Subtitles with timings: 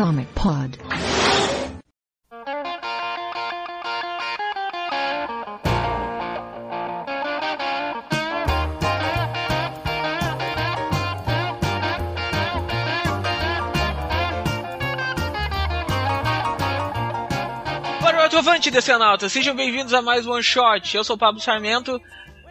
[0.00, 0.78] Comic Pod.
[18.38, 19.32] Avante, Decenautas!
[19.32, 20.96] Sejam bem-vindos a mais um One Shot.
[20.96, 22.00] Eu sou o Pablo Sarmento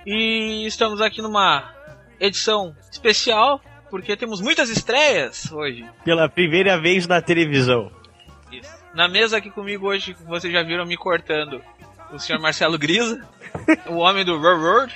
[0.05, 1.73] e estamos aqui numa
[2.19, 5.85] edição especial porque temos muitas estreias hoje.
[6.03, 7.91] Pela primeira vez na televisão.
[8.51, 8.69] Isso.
[8.93, 11.61] Na mesa aqui comigo hoje, vocês já viram me cortando,
[12.11, 13.23] o senhor Marcelo Grisa,
[13.87, 14.93] o homem do World,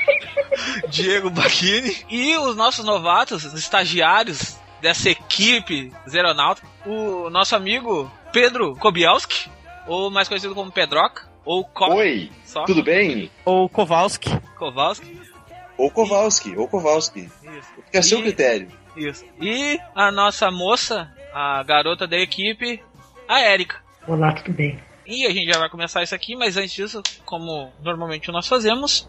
[0.88, 8.74] Diego Bacchini e os nossos novatos, os estagiários dessa equipe Zeronauta, o nosso amigo Pedro
[8.76, 9.50] Kobielski
[9.86, 12.64] ou mais conhecido como Pedroca, ou Ko Oi, só.
[12.64, 13.30] tudo bem?
[13.44, 14.30] Ou Kowalski.
[14.58, 15.20] Kowalski.
[15.78, 17.30] Ou Kowalski, ou Kowalski.
[17.58, 17.68] Isso.
[17.84, 18.68] Fica a seu critério.
[18.96, 19.24] Isso.
[19.40, 22.82] E a nossa moça, a garota da equipe,
[23.28, 23.82] a Érica.
[24.06, 24.78] Olá, tudo bem?
[25.06, 29.08] E a gente já vai começar isso aqui, mas antes disso, como normalmente nós fazemos,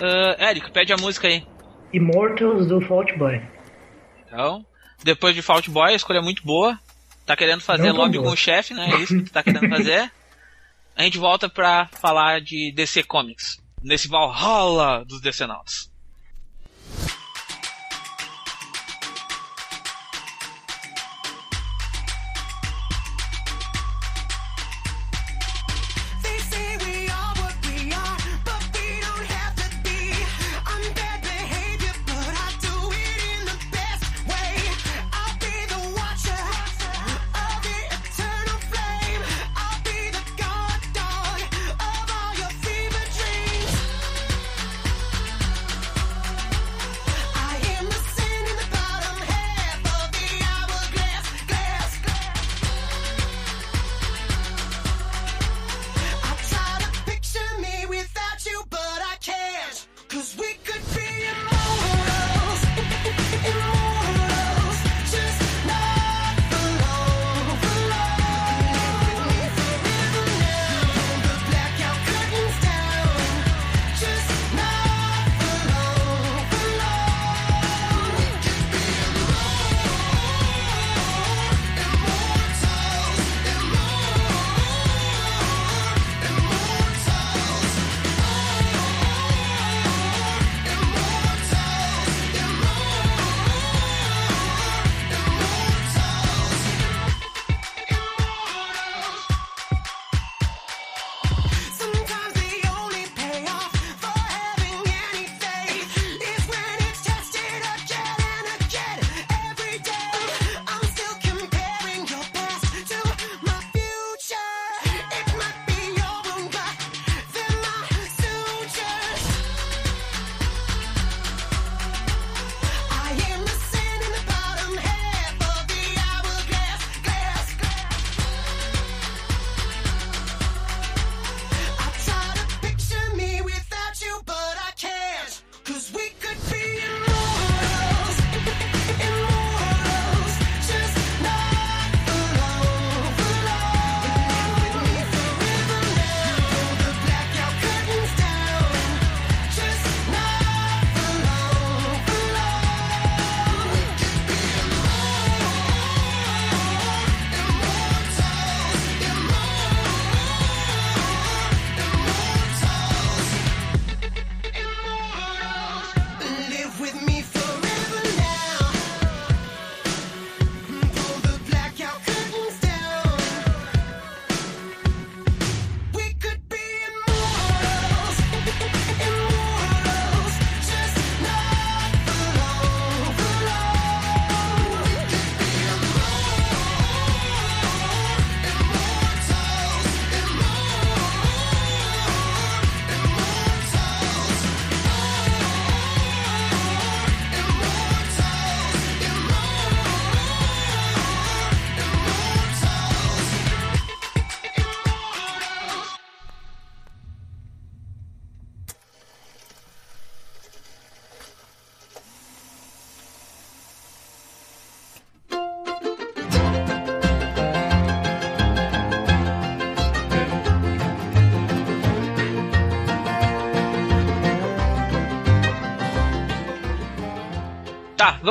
[0.00, 1.46] uh, Érica, pede a música aí.
[1.92, 3.40] Immortals do Fault Boy.
[4.26, 4.64] Então,
[5.04, 6.78] depois de Fault Boy, a escolha é muito boa.
[7.24, 8.88] Tá querendo fazer lobby com o chefe, né?
[8.92, 10.10] É isso que tá querendo fazer.
[10.96, 13.62] A gente volta pra falar de DC Comics.
[13.82, 15.90] Nesse Valhalla dos Decenautas.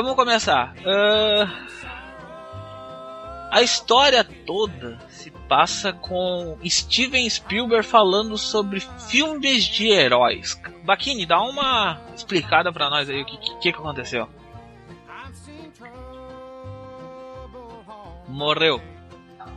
[0.06, 0.72] Vamos começar.
[0.82, 1.66] Uh...
[3.50, 8.78] A história toda se passa com Steven Spielberg falando sobre
[9.10, 10.62] filmes de heróis.
[10.84, 14.28] Baquini, dá uma explicada pra nós aí o que, que, que aconteceu.
[18.28, 18.80] Morreu.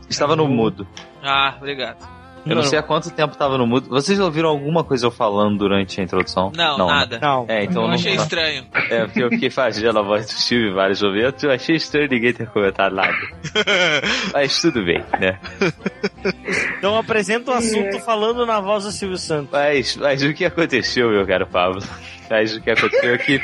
[0.08, 0.84] Estava no mudo.
[1.22, 2.19] Ah, obrigado.
[2.46, 3.88] Eu não sei há quanto tempo estava no mudo.
[3.88, 6.50] Vocês ouviram alguma coisa eu falando durante a introdução?
[6.56, 6.84] Não, né?
[6.84, 7.18] nada.
[7.20, 7.44] Não.
[7.48, 7.94] É, então Eu não.
[7.94, 8.66] achei estranho.
[8.90, 11.42] É, porque eu fiquei fazendo a voz do Steve em vários momentos.
[11.44, 13.12] Eu achei estranho ninguém ter comentado nada.
[14.32, 15.38] Mas tudo bem, né?
[16.78, 19.50] Então apresenta o assunto falando na voz do Silvio Santos.
[19.52, 21.82] Mas, mas o que aconteceu, meu caro Pablo?
[22.28, 23.40] Mas o que aconteceu é que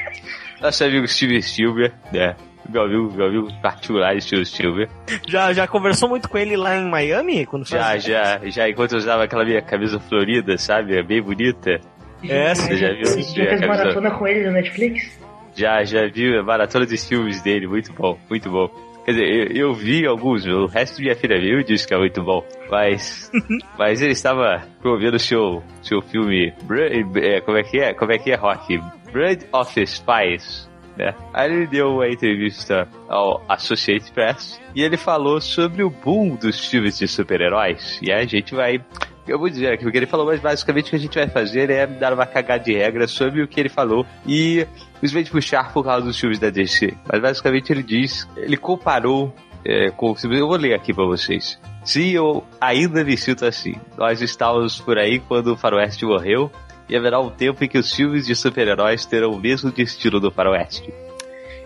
[0.61, 2.37] nosso amigo Steve Spielberg, né?
[2.69, 4.91] Meu amigo, meu amigo particular Steve Spielberg,
[5.29, 7.47] Já, já conversou muito com ele lá em Miami?
[7.47, 11.01] Quando já, já, já enquanto eu usava aquela minha camisa florida, sabe?
[11.03, 11.81] Bem bonita.
[12.29, 13.05] É, Você já viu?
[13.07, 15.21] Você Já já fez camisa- maratona com ele no Netflix?
[15.55, 18.69] Já, já vi a maratona dos filmes dele, muito bom, muito bom.
[19.05, 21.99] Quer dizer, eu, eu vi alguns, o resto minha filha viu e disse que é
[21.99, 22.45] muito bom.
[22.71, 23.31] Mas,
[23.79, 26.53] mas ele estava promovendo o seu, seu filme,
[27.23, 27.95] é, como é que é?
[27.95, 28.79] Como é que é, Rock?
[29.13, 30.66] Blood of Spies.
[30.97, 31.15] Né?
[31.33, 36.65] Aí ele deu uma entrevista ao Associated Press e ele falou sobre o boom dos
[36.67, 37.99] filmes de super-heróis.
[38.03, 38.83] E a gente vai
[39.27, 41.29] eu vou dizer aqui o que ele falou, mas basicamente o que a gente vai
[41.29, 44.65] fazer é dar uma cagada de regra sobre o que ele falou e
[44.95, 46.95] simplesmente puxar por causa dos filmes da DC.
[47.11, 49.35] Mas basicamente ele diz, ele comparou
[49.65, 50.15] é, com.
[50.23, 51.59] Eu vou ler aqui pra vocês.
[51.85, 56.51] Se eu ainda me sinto assim, nós estávamos por aí quando o Faroeste morreu
[56.89, 60.31] e haverá um tempo em que os filmes de super-heróis terão o mesmo destino do
[60.31, 60.93] Faroeste.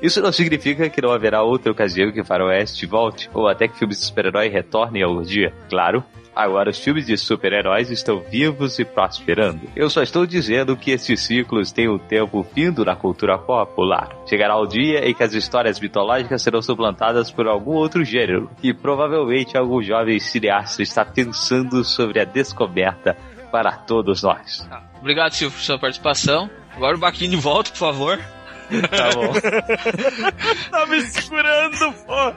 [0.02, 3.78] Isso não significa que não haverá outra ocasião que o Faroeste volte, ou até que
[3.78, 5.52] filmes de super-herói retornem algum dia.
[5.68, 6.02] Claro,
[6.34, 9.60] agora os filmes de super-heróis estão vivos e prosperando.
[9.76, 14.08] Eu só estou dizendo que esses ciclos têm o tempo findo na cultura popular.
[14.26, 18.72] Chegará o dia em que as histórias mitológicas serão suplantadas por algum outro gênero, e
[18.72, 23.14] provavelmente algum jovem cineasta está pensando sobre a descoberta
[23.50, 24.66] para todos nós.
[24.68, 24.82] Tá.
[24.98, 26.48] Obrigado, Silvio, por sua participação.
[26.76, 28.18] Agora o Baquini volta, por favor.
[28.18, 29.32] Tá bom.
[30.70, 32.32] Tá me segurando, pô.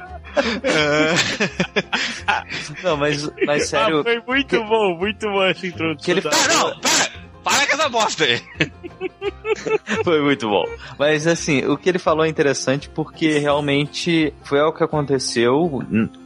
[2.83, 6.03] Não, mas, mas sério, Ah, foi muito bom, muito bom essa introdução.
[6.03, 7.23] que ele Ah, não, para!
[7.43, 8.41] Para com essa bosta aí!
[10.03, 10.63] Foi muito bom.
[10.97, 15.83] Mas assim, o que ele falou é interessante porque realmente foi algo que aconteceu.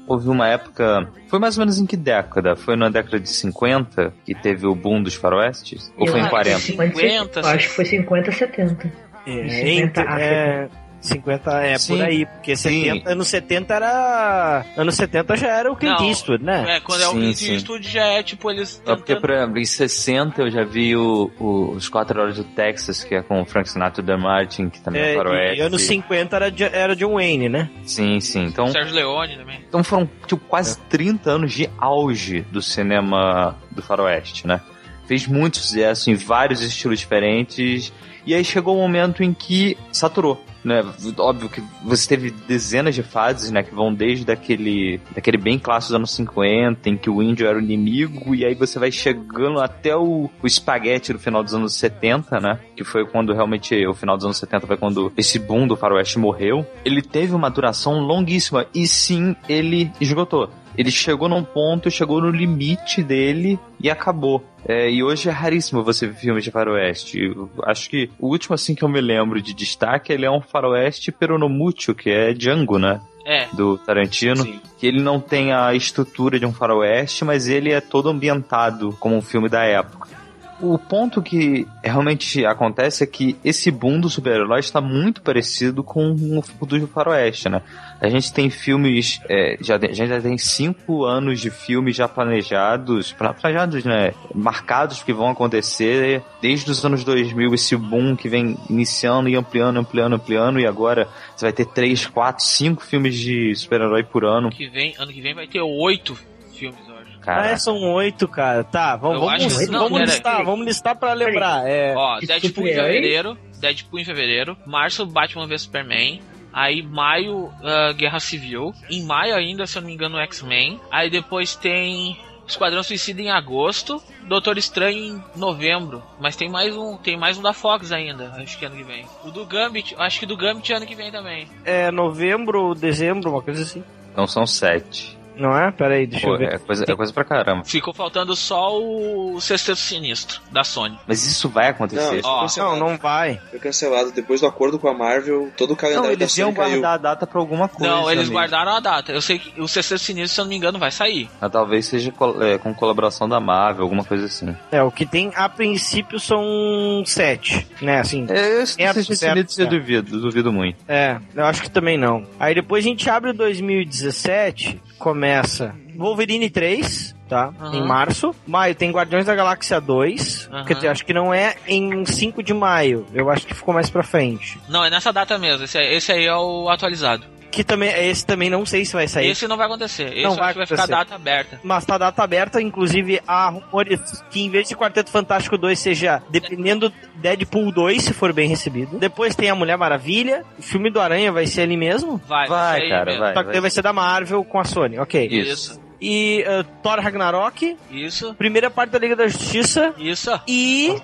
[0.08, 1.10] Houve uma época.
[1.28, 2.56] Foi mais ou menos em que década?
[2.56, 5.92] Foi na década de 50 que teve o boom dos faroestes?
[5.98, 6.56] Ou Eu foi em acho 40?
[6.56, 8.92] que 50, 50, eu acho que foi 50, 70.
[9.28, 11.96] É, 50 entre- a é, 50 é Sim.
[11.98, 12.84] por aí, porque Sim.
[12.84, 14.66] 70, anos 70 era.
[14.76, 16.78] Anos 70 já era o Clint Não, Eastwood, né?
[16.78, 17.54] É, quando é o Clint sim.
[17.54, 19.22] Eastwood já é tipo eles É porque, tentando...
[19.22, 23.16] por exemplo, em 60 eu já vi o, o- os Quatro Horas do Texas, que
[23.16, 25.60] é com o Frank Sinatra e o Dan Martin, que também é, É, faroeste.
[25.60, 27.70] e anos 50 era, era John Wayne, né?
[27.84, 28.46] Sim, sim.
[28.46, 29.60] Então, Sérgio Leone também.
[29.68, 34.60] Então foram tipo, quase 30 anos de auge do cinema do faroeste, né?
[35.08, 37.94] Fez muito sucesso em vários estilos diferentes.
[38.26, 40.84] E aí chegou o um momento em que saturou, né?
[41.18, 43.64] Óbvio que você teve dezenas de fases, né?
[43.64, 47.58] Que vão desde aquele, daquele bem clássico dos anos 50, em que o índio era
[47.58, 51.76] o inimigo, e aí você vai chegando até o, o espaguete no final dos anos
[51.76, 52.60] 70, né?
[52.76, 56.20] Que foi quando realmente, o final dos anos 70 foi quando esse boom do faroeste
[56.20, 56.66] morreu.
[56.84, 60.50] Ele teve uma duração longuíssima, e sim, ele esgotou.
[60.78, 64.44] Ele chegou num ponto, chegou no limite dele e acabou.
[64.68, 67.20] É, e hoje é raríssimo você ver filmes de faroeste.
[67.20, 70.42] Eu acho que o último assim que eu me lembro de destaque ele é um
[70.42, 73.02] faroeste peronomútil, que é Django, né?
[73.26, 74.44] É, Do Tarantino.
[74.44, 74.62] Sim.
[74.78, 79.16] Que ele não tem a estrutura de um faroeste, mas ele é todo ambientado como
[79.16, 80.17] um filme da época.
[80.60, 86.12] O ponto que realmente acontece é que esse boom do super-herói está muito parecido com
[86.12, 87.62] o do faroeste, né?
[88.02, 92.08] A gente tem filmes, é, já, a gente já tem cinco anos de filmes já
[92.08, 94.14] planejados, pla- planejados, né?
[94.34, 99.78] Marcados que vão acontecer desde os anos 2000, esse boom que vem iniciando e ampliando,
[99.78, 104.48] ampliando, ampliando, e agora você vai ter três, quatro, cinco filmes de super-herói por ano.
[104.48, 106.18] ano que vem, ano que vem vai ter oito
[106.56, 106.87] filmes,
[107.28, 108.64] Ah, Cara, é, são oito, cara.
[108.64, 111.68] Tá, vamos, vamos, acho não, vamos pera listar, vamos listar pra lembrar.
[111.68, 112.86] É, Ó, Que Deadpool em super-herói?
[112.94, 116.22] fevereiro, Deadpool em fevereiro, março Batman vs Superman,
[116.54, 121.10] aí maio ah, Guerra Civil, em maio ainda, se eu não me engano, X-Men, aí
[121.10, 122.18] depois tem
[122.48, 124.98] Esquadrão Suicida em agosto, Doutor Estranho
[125.36, 128.78] em novembro, mas tem mais um, tem mais um da Fox ainda, acho que ano
[128.78, 129.06] que vem.
[129.26, 131.46] O do Gambit, acho que do Gambit ano que vem também.
[131.66, 133.84] é novembro, dezembro, uma coisa assim.
[134.14, 135.17] então são sete.
[135.40, 135.72] Não é?
[135.72, 136.54] Pera aí, deixa Pô, eu ver.
[136.54, 137.64] é coisa, é coisa pra caramba.
[137.64, 140.98] Ficou faltando só o Sexteto Sinistro, da Sony.
[141.08, 142.22] Mas isso vai Não, acontecer.
[142.24, 143.40] Ó, foi Não, não vai.
[143.50, 144.12] Foi cancelado.
[144.12, 146.70] Depois do acordo com a Marvel, todo o Não, calendário da eles Sony iam caiu.
[146.82, 147.94] guardar a data pra alguma coisa.
[147.94, 148.36] não, eles amigo.
[148.36, 149.12] guardaram a data.
[149.12, 151.30] Eu sei que o Sexteto Sinistro, se eu não me engano, vai sair.
[151.40, 154.56] Mas talvez seja col- é, com colaboração da Marvel, alguma coisa assim.
[154.72, 158.00] É, o que tem a princípio são sete, né?
[158.00, 159.80] Assim, É, isso Certo, Estados certo, Unidos eu certo.
[159.80, 160.78] duvido, duvido muito.
[160.88, 162.26] É, eu acho que também não.
[162.40, 167.54] Aí depois a gente abre o 2017, começa Wolverine 3, tá?
[167.60, 167.76] Aham.
[167.76, 168.36] Em março.
[168.46, 170.50] Maio tem Guardiões da Galáxia 2.
[170.52, 170.66] Aham.
[170.66, 173.06] Quer dizer, acho que não é em 5 de maio.
[173.14, 174.60] Eu acho que ficou mais pra frente.
[174.70, 175.64] Não, é nessa data mesmo.
[175.66, 177.24] Esse, aí- esse aí é o atualizado.
[177.52, 179.30] Que também, esse também não sei se vai sair.
[179.30, 180.12] Esse não vai acontecer.
[180.14, 181.00] Esse Não eu vai acho que vai ficar acontecer.
[181.06, 181.60] data aberta.
[181.64, 184.00] Mas tá data aberta, inclusive há rumores
[184.30, 189.00] que em vez de Quarteto Fantástico 2 seja dependendo Deadpool 2, se for bem recebido.
[189.00, 190.44] Depois tem a Mulher Maravilha.
[190.60, 192.22] O filme do Aranha vai ser ali mesmo.
[192.28, 193.20] Vai, Vai, ser aí cara, mesmo.
[193.22, 193.34] vai.
[193.34, 195.28] Só que vai ser da Marvel com a Sony, ok.
[195.28, 195.80] Isso.
[196.00, 200.30] E uh, Thor Ragnarok, Isso, primeira parte da Liga da Justiça isso.
[200.48, 200.96] e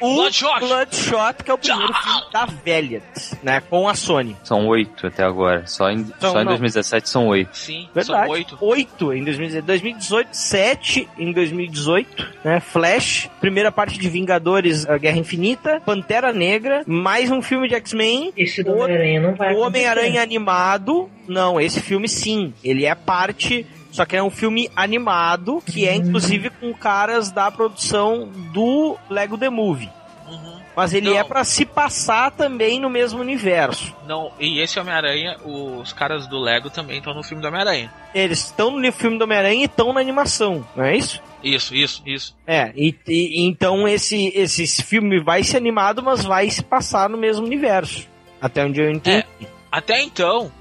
[0.00, 0.60] o Bloodshot.
[0.60, 3.02] Bloodshot, que é o primeiro filme da Valiant,
[3.42, 4.36] né, com a Sony.
[4.44, 5.66] São oito até agora.
[5.66, 6.52] Só em, Então, só em não.
[6.52, 7.56] 2017 são oito.
[7.56, 8.06] Sim, Verdade.
[8.26, 8.58] são oito.
[8.60, 12.60] Oito em 2018, 2018, sete em 2018, né?
[12.60, 18.32] Flash, primeira parte de Vingadores, a Guerra Infinita, Pantera Negra, mais um filme de X-Men,
[18.36, 19.58] Esse do O- Homem-Aranha não vai o.
[19.60, 21.08] Homem-Aranha animado.
[21.26, 23.66] Não, esse filme sim, ele é parte.
[23.90, 29.38] Só que é um filme animado, que é inclusive com caras da produção do Lego
[29.38, 29.90] The Movie.
[30.28, 30.58] Uhum.
[30.76, 33.92] Mas ele é pra se passar também no mesmo universo.
[34.06, 37.92] Não, e esse Homem-Aranha, os caras do Lego também estão no filme do Homem-Aranha.
[38.14, 41.20] Eles estão no filme do Homem-Aranha e estão na animação, não é isso?
[41.42, 42.36] Isso, isso, isso.
[42.46, 47.16] É, e, e- então esse, esse filme vai ser animado, mas vai se passar no
[47.18, 48.06] mesmo universo.
[48.40, 49.24] Até onde eu entendi.
[49.72, 50.52] Até então,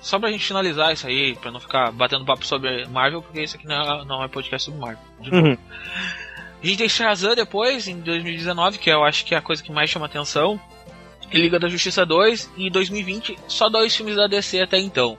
[0.00, 3.56] só pra gente finalizar isso aí, pra não ficar batendo papo sobre Marvel, porque isso
[3.56, 5.02] aqui não é, não é podcast sobre Marvel.
[5.32, 5.56] Uhum.
[6.62, 9.72] A gente tem Shazam depois, em 2019, que eu acho que é a coisa que
[9.72, 10.60] mais chama atenção.
[11.32, 15.16] E Liga da Justiça 2, e em 2020, só dois filmes da DC até então.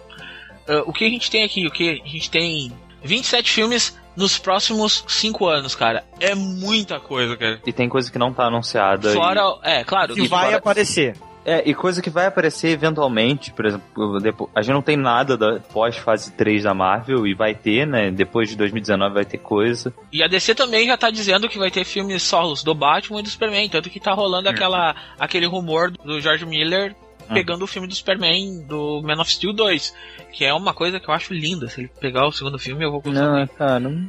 [0.68, 1.66] Ah, o que a gente tem aqui?
[1.66, 2.72] O que a gente tem
[3.04, 6.04] 27 filmes nos próximos 5 anos, cara.
[6.20, 7.62] É muita coisa, cara.
[7.66, 9.12] E tem coisa que não tá anunciada.
[9.14, 11.16] Fora, é, claro, Que e vai fora- aparecer.
[11.44, 15.36] É, e coisa que vai aparecer eventualmente, por exemplo, depois, a gente não tem nada
[15.36, 18.12] da pós-fase 3 da Marvel e vai ter, né?
[18.12, 19.94] Depois de 2019 vai ter coisa.
[20.12, 23.24] E a DC também já tá dizendo que vai ter filmes solos do Batman e
[23.24, 26.96] do Superman, tanto que tá rolando aquela, aquele rumor do George Miller
[27.34, 29.96] pegando o filme do Superman do Man of Steel 2,
[30.34, 31.68] que é uma coisa que eu acho linda.
[31.70, 33.48] Se ele pegar o segundo filme, eu vou Não, consumir.
[33.58, 34.08] cara, não...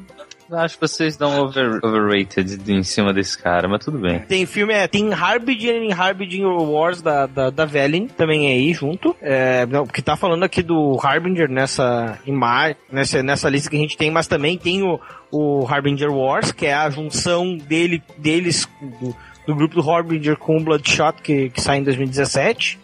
[0.53, 4.21] acho que vocês dão over, overrated em cima desse cara, mas tudo bem.
[4.21, 8.73] Tem filme, é, tem Harbinger e Harbinger Wars da, da, da Velen, também é aí
[8.73, 9.17] junto.
[9.21, 13.81] É, não, porque tá falando aqui do Harbinger nessa imagem, nessa, nessa lista que a
[13.81, 18.69] gente tem, mas também tem o, o Harbinger Wars, que é a junção dele, deles,
[19.01, 19.17] do,
[19.47, 22.82] do grupo do Harbinger com o Bloodshot, que, que sai em 2017.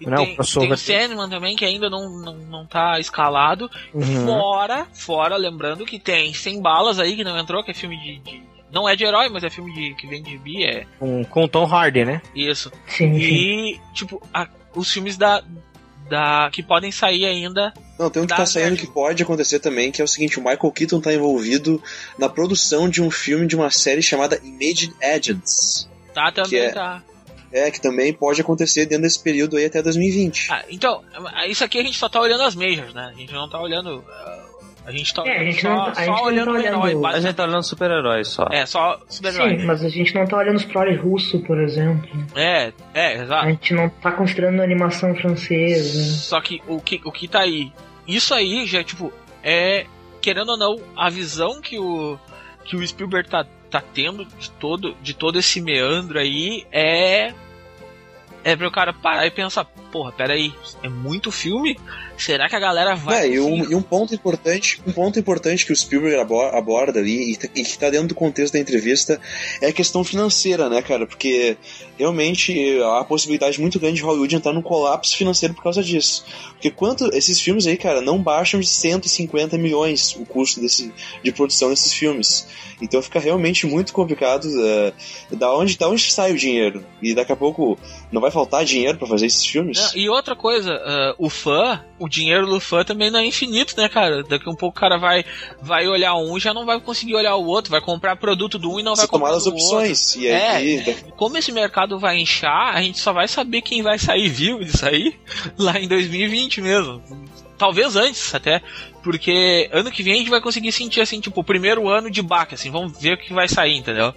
[0.00, 0.68] E Não, tem, crossover.
[0.68, 3.70] tem o Sandman também, que ainda não, não, não tá escalado.
[3.92, 4.26] Uhum.
[4.26, 8.18] Fora, fora, lembrando que tem 100 balas aí que não entrou, que é filme de.
[8.18, 11.24] de- não é de herói, mas é filme de, que vem de bi, é Com,
[11.24, 12.20] com o Tom Hardy, né?
[12.34, 12.70] isso.
[12.86, 13.18] Sim, sim.
[13.18, 15.42] E, tipo, a- os filmes da,
[16.08, 16.50] da.
[16.52, 17.72] que podem sair ainda.
[17.98, 20.42] Não, tem um que tá saindo que pode acontecer também, que é o seguinte, o
[20.42, 21.82] Michael Keaton tá envolvido
[22.18, 25.88] na produção de um filme de uma série chamada Imaging Agents.
[26.14, 27.02] Tá também, Que é- tá.
[27.52, 30.48] É, que também pode acontecer dentro desse período aí até 2020.
[30.52, 31.02] Ah, então,
[31.48, 33.10] isso aqui a gente só tá olhando as majors, né?
[33.14, 34.04] A gente não tá olhando.
[34.08, 34.44] ah,
[34.86, 36.52] A gente tá É, a olhando gente só, não- a só gente não olhando tá
[36.52, 37.12] o herói.
[37.14, 38.46] A gente tá olhando super-heróis só.
[38.50, 39.58] É, só super-herói.
[39.58, 42.08] Sim, mas a gente não tá olhando os prole russo, por exemplo.
[42.34, 43.46] É, é, A exato.
[43.48, 46.14] gente não tá considerando animação francesa.
[46.14, 47.70] Só que o que, o que tá aí?
[48.06, 49.12] Isso aí já, tipo,
[49.42, 49.84] é.
[50.22, 52.18] Querendo ou não, a visão que o.
[52.64, 57.32] que o Spielberg tá, tá tendo de todo, de todo esse meandro aí é.
[58.44, 61.78] É pra o cara parar e pensar, porra, peraí, é muito filme?
[62.18, 63.22] Será que a galera vai.
[63.22, 66.40] É, e, um, conseguir?" e um ponto importante, um ponto importante que o Spielberg abo-
[66.42, 69.20] aborda ali e, tá- e que tá dentro do contexto da entrevista
[69.62, 71.06] é a questão financeira, né, cara?
[71.06, 71.56] Porque
[71.98, 76.24] realmente há a possibilidade muito grande de Hollywood entrar num colapso financeiro por causa disso.
[76.52, 81.32] Porque quanto esses filmes aí, cara, não baixam de 150 milhões o custo desse, de
[81.32, 82.46] produção desses filmes.
[82.80, 86.84] Então fica realmente muito complicado uh, da onde da onde sai o dinheiro.
[87.02, 87.78] E daqui a pouco
[88.12, 89.92] não vai faltar dinheiro pra fazer esses filmes?
[89.94, 93.88] E outra coisa, uh, o fã, o dinheiro do fã também não é infinito, né,
[93.88, 94.22] cara?
[94.22, 95.24] Daqui um pouco o cara vai,
[95.60, 98.72] vai olhar um e já não vai conseguir olhar o outro, vai comprar produto do
[98.72, 100.14] um e não Você vai comprar tomar as opções.
[100.14, 100.22] outro.
[100.22, 103.98] E aí, É, como esse mercado vai inchar, a gente só vai saber quem vai
[103.98, 105.14] sair vivo disso aí
[105.58, 107.02] lá em 2020 mesmo.
[107.56, 108.62] Talvez antes até,
[109.02, 112.22] porque ano que vem a gente vai conseguir sentir assim, tipo, o primeiro ano de
[112.22, 114.14] baque, assim, vamos ver o que vai sair, entendeu?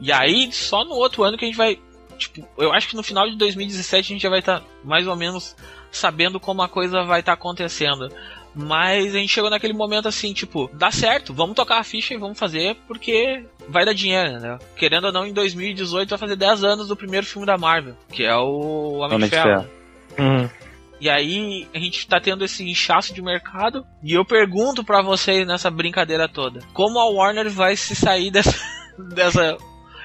[0.00, 1.78] E aí, só no outro ano que a gente vai.
[2.18, 5.14] Tipo, eu acho que no final de 2017 a gente já vai estar mais ou
[5.14, 5.54] menos
[5.90, 8.08] sabendo como a coisa vai estar acontecendo.
[8.54, 12.18] Mas a gente chegou naquele momento assim, tipo, dá certo, vamos tocar a ficha e
[12.18, 14.58] vamos fazer porque vai dar dinheiro, né?
[14.76, 18.24] Querendo ou não, em 2018 vai fazer 10 anos do primeiro filme da Marvel, que
[18.24, 19.66] é o Homem, Homem de Ferro.
[20.18, 20.48] Hum.
[21.00, 23.86] E aí a gente tá tendo esse inchaço de mercado.
[24.02, 28.54] E eu pergunto pra vocês nessa brincadeira toda: como a Warner vai se sair dessa,
[29.14, 29.56] dessa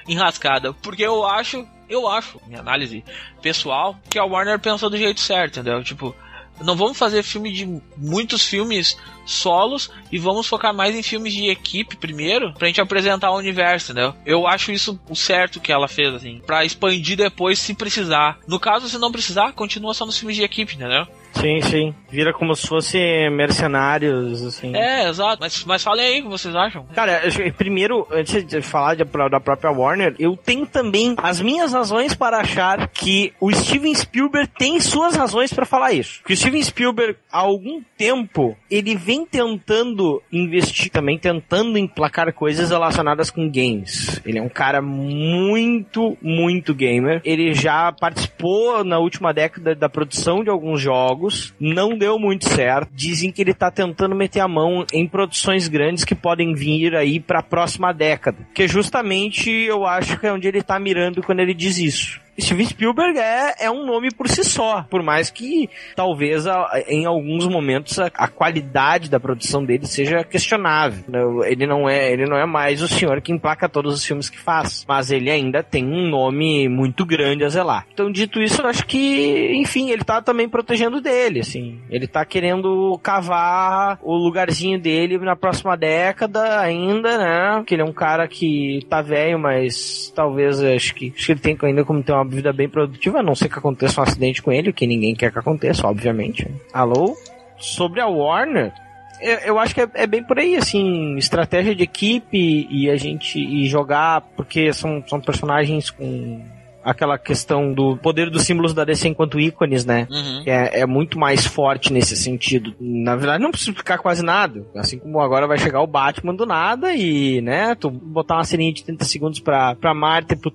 [0.08, 0.72] enrascada?
[0.74, 3.04] Porque eu acho, eu acho, minha análise
[3.42, 5.84] pessoal, que a Warner pensou do jeito certo, entendeu?
[5.84, 6.16] Tipo,
[6.62, 11.50] não vamos fazer filme de muitos filmes solos e vamos focar mais em filmes de
[11.50, 14.16] equipe primeiro pra gente apresentar o universo, entendeu?
[14.26, 18.40] Eu acho isso o certo que ela fez, assim, pra expandir depois se precisar.
[18.48, 21.06] No caso, se não precisar, continua só nos filmes de equipe, entendeu?
[21.40, 21.96] Sim, sim.
[22.10, 22.98] Vira como se fosse
[23.30, 24.76] mercenários, assim.
[24.76, 25.38] É, exato.
[25.42, 26.86] Mas, mas falem aí o que vocês acham.
[26.96, 31.74] Cara, eu- primeiro, antes de falar de- da própria Warner, eu tenho também as minhas
[31.74, 36.22] razões para achar que o Steven Spielberg tem suas razões para falar isso.
[36.26, 42.70] Que o Steven Spielberg, há algum tempo, ele vem tentando investir também, tentando emplacar coisas
[42.70, 44.22] relacionadas com games.
[44.26, 47.22] Ele é um cara muito, muito gamer.
[47.24, 51.25] Ele já participou na última década da produção de alguns jogos,
[51.60, 52.90] não deu muito certo.
[52.94, 57.20] Dizem que ele tá tentando meter a mão em produções grandes que podem vir aí
[57.20, 58.38] para a próxima década.
[58.54, 62.25] Que justamente eu acho que é onde ele tá mirando quando ele diz isso.
[62.40, 67.06] Steven Spielberg é, é um nome por si só, por mais que talvez a- em
[67.06, 71.04] alguns momentos a, a qualidade da produção dele seja questionável.
[71.46, 74.38] Ele não é, ele não é mais o senhor que emplaca todos os filmes que
[74.38, 77.86] faz, mas ele ainda tem um nome muito grande a zelar.
[77.94, 81.80] Então, dito isso, eu acho que, enfim, ele tá também protegendo dele, assim.
[81.90, 87.64] Ele tá querendo cavar o lugarzinho dele na próxima década ainda, né?
[87.66, 91.40] Que ele é um cara que tá velho, mas talvez acho que, acho que ele
[91.40, 94.42] tem ainda como ter uma vida bem produtiva, a não ser que aconteça um acidente
[94.42, 96.48] com ele, que ninguém quer que aconteça, obviamente.
[96.74, 97.16] Alô?
[97.58, 98.74] Sobre a Warner,
[99.22, 102.96] eu, eu acho que é, é bem por aí, assim, estratégia de equipe e a
[102.96, 106.42] gente e jogar, porque são, são personagens com
[106.86, 110.08] aquela questão do poder dos símbolos da DC enquanto ícones, né?
[110.10, 110.44] Uhum.
[110.46, 112.74] é, é muito mais forte nesse sentido.
[112.80, 114.66] Na verdade, não precisa explicar quase nada.
[114.76, 118.72] Assim como agora vai chegar o Batman do nada e, né, tu botar uma serinha
[118.72, 120.52] de 30 segundos pra, pra Marta e pro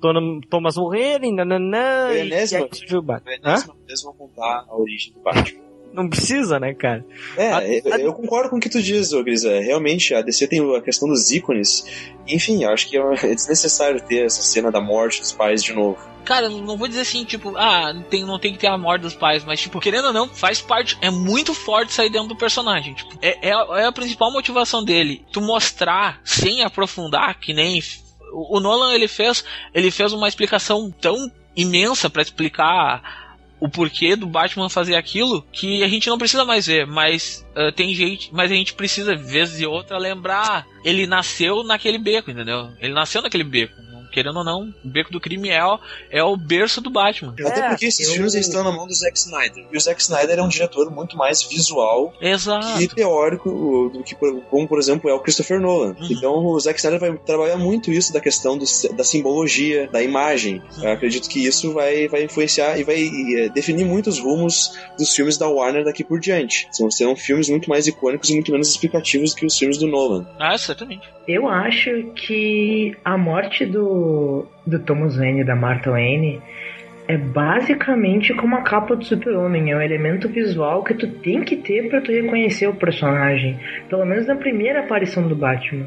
[0.49, 2.59] Thomas morrerem, nananã, É e, mesmo?
[2.59, 3.33] e aí surgiu o Batman.
[3.45, 3.51] Hã?
[3.53, 5.69] Eles, eles vão contar a origem do Batman.
[5.92, 7.05] Não precisa, né, cara?
[7.37, 9.44] É, A- eu, a- eu concordo com o que tu diz, ô Gris.
[9.44, 11.85] É, realmente, a DC tem a questão dos ícones.
[12.29, 15.72] Enfim, eu acho que é é desnecessário ter essa cena da morte dos pais de
[15.72, 15.98] novo.
[16.24, 19.03] Cara, não vou dizer assim, tipo, ah, não tem, não tem que ter a morte
[19.03, 22.37] dos pais, mas, tipo, querendo ou não, faz parte, é muito forte sair dentro do
[22.37, 22.94] personagem.
[22.94, 25.24] Tipo, é, é, a- é a principal motivação dele.
[25.33, 27.83] Tu mostrar, sem aprofundar, que nem.
[28.33, 29.42] O, o Nolan, ele fez,
[29.74, 31.16] ele fez uma explicação tão
[31.57, 33.19] imensa pra explicar
[33.61, 37.70] o porquê do Batman fazer aquilo que a gente não precisa mais ver, mas ah,
[37.70, 40.66] tem gente, mas a gente precisa, vez e outra, lembrar.
[40.85, 42.70] Ele nasceu naquele beco, entendeu?
[42.81, 43.75] Ele nasceu naquele beco.
[44.11, 45.79] Querendo ou não, o beco do crime é o,
[46.11, 47.35] é o berço do Batman.
[47.46, 49.64] Até porque esses eu- filmes estão na mão do Zack Snyder.
[49.73, 52.81] E o Zack Snyder é um diretor muito mais visual Exato.
[52.83, 55.94] e teórico do que, por- como por exemplo, é o Christopher Nolan.
[56.01, 56.09] Uhum.
[56.11, 58.64] Então o Zack Snyder vai trabalhar muito isso da questão do-
[58.96, 60.62] da simbologia, da imagem.
[60.83, 62.96] Eu acredito que isso vai, vai influenciar e vai
[63.37, 66.68] eh, definir muitos rumos dos filmes da Warner daqui por diante.
[66.73, 70.27] São, serão filmes muito mais icônicos e muito menos explicativos que os filmes do Nolan.
[70.38, 71.09] Ah, certamente.
[71.29, 71.90] Eu acho
[72.27, 73.99] que a morte do,
[74.66, 76.40] do Thomas Wayne da Martha Wayne
[77.08, 79.72] é basicamente como a capa do Super-Homem.
[79.72, 83.58] É um elemento visual que tu tem que ter pra tu reconhecer o personagem.
[83.88, 85.86] Pelo menos na primeira aparição do Batman.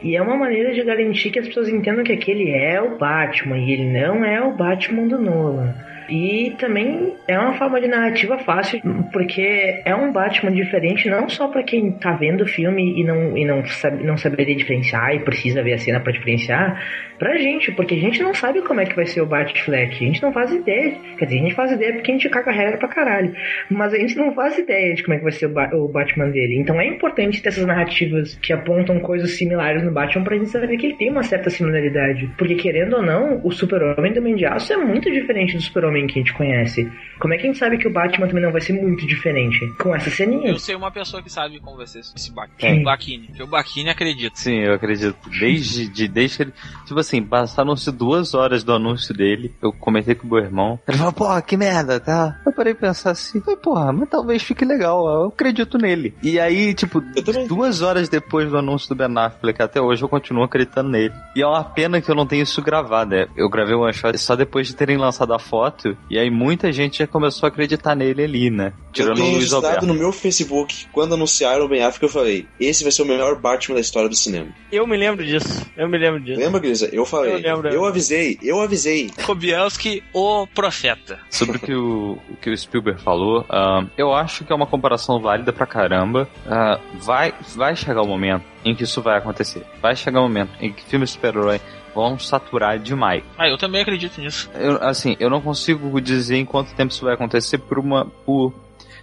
[0.00, 3.58] E é uma maneira de garantir que as pessoas entendam que aquele é o Batman
[3.58, 5.74] e ele não é o Batman do Nolan.
[6.10, 8.80] E também é uma forma de narrativa fácil,
[9.12, 13.36] porque é um Batman diferente não só pra quem tá vendo o filme e não,
[13.36, 16.82] e não, sabe, não saberia diferenciar e precisa ver a cena pra diferenciar,
[17.18, 20.06] pra gente, porque a gente não sabe como é que vai ser o Batfleck, a
[20.06, 22.78] gente não faz ideia, quer dizer, a gente faz ideia porque a gente caga regra
[22.78, 23.32] pra caralho,
[23.70, 25.86] mas a gente não faz ideia de como é que vai ser o, Ba- o
[25.88, 30.36] Batman dele, então é importante ter essas narrativas que apontam coisas similares no Batman pra
[30.36, 34.20] gente saber que ele tem uma certa similaridade, porque querendo ou não, o Super-Homem do
[34.20, 36.90] Homem de Aço é muito diferente do Super-Homem Super-Homem que a gente conhece.
[37.18, 39.66] Como é que a gente sabe que o Batman também não vai ser muito diferente?
[39.78, 40.48] Com essa ceninha.
[40.48, 42.56] Eu sei uma pessoa que sabe como vai ser esse Batman.
[42.56, 42.80] Quem?
[42.80, 43.28] O Bakini.
[43.28, 44.36] Que o Bakini acredita.
[44.36, 45.16] Sim, eu acredito.
[45.38, 46.52] Desde, de, desde que ele.
[46.86, 49.52] Tipo assim, passaram-se duas horas do anúncio dele.
[49.60, 50.78] Eu comentei com o meu irmão.
[50.88, 52.40] Ele falou, porra, que merda, tá?
[52.44, 55.06] Eu parei de pensar assim, porra, mas talvez fique legal.
[55.06, 56.14] Eu acredito nele.
[56.22, 60.08] E aí, tipo, Eu duas horas depois do anúncio do Ben Affleck, até hoje eu
[60.08, 61.12] continuo acreditando nele.
[61.36, 63.26] E é uma pena que eu não tenho isso gravado, né?
[63.36, 65.89] Eu gravei o one shot só depois de terem lançado a foto.
[66.08, 68.72] E aí muita gente já começou a acreditar nele ali, né?
[68.88, 69.86] Eu Tirando o tenho Luiz Alberto.
[69.86, 73.36] no meu Facebook, quando anunciaram o Ben Affleck, eu falei, esse vai ser o melhor
[73.36, 74.48] Batman da história do cinema.
[74.72, 75.66] Eu me lembro disso.
[75.76, 76.40] Eu me lembro disso.
[76.40, 76.88] Lembra, Grisa?
[76.92, 77.34] Eu falei.
[77.34, 77.68] Eu lembro.
[77.68, 79.10] Eu avisei, eu avisei.
[79.24, 81.18] Kobielski, o profeta.
[81.30, 84.66] Sobre o que o, o que o Spielberg falou, ahn, eu acho que é uma
[84.66, 86.28] comparação válida pra caramba.
[86.46, 89.62] Ah, vai, vai chegar o momento em que isso vai acontecer.
[89.80, 91.60] Vai chegar o momento em que filmes de super-herói
[91.94, 93.24] vão saturar demais.
[93.38, 94.50] Ah, eu também acredito nisso.
[94.54, 98.04] Eu, assim, eu não consigo dizer em quanto tempo isso vai acontecer por uma.
[98.04, 98.52] por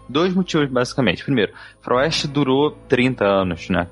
[0.07, 1.23] dois motivos, basicamente.
[1.23, 3.87] Primeiro, Faroeste durou 30 anos, né?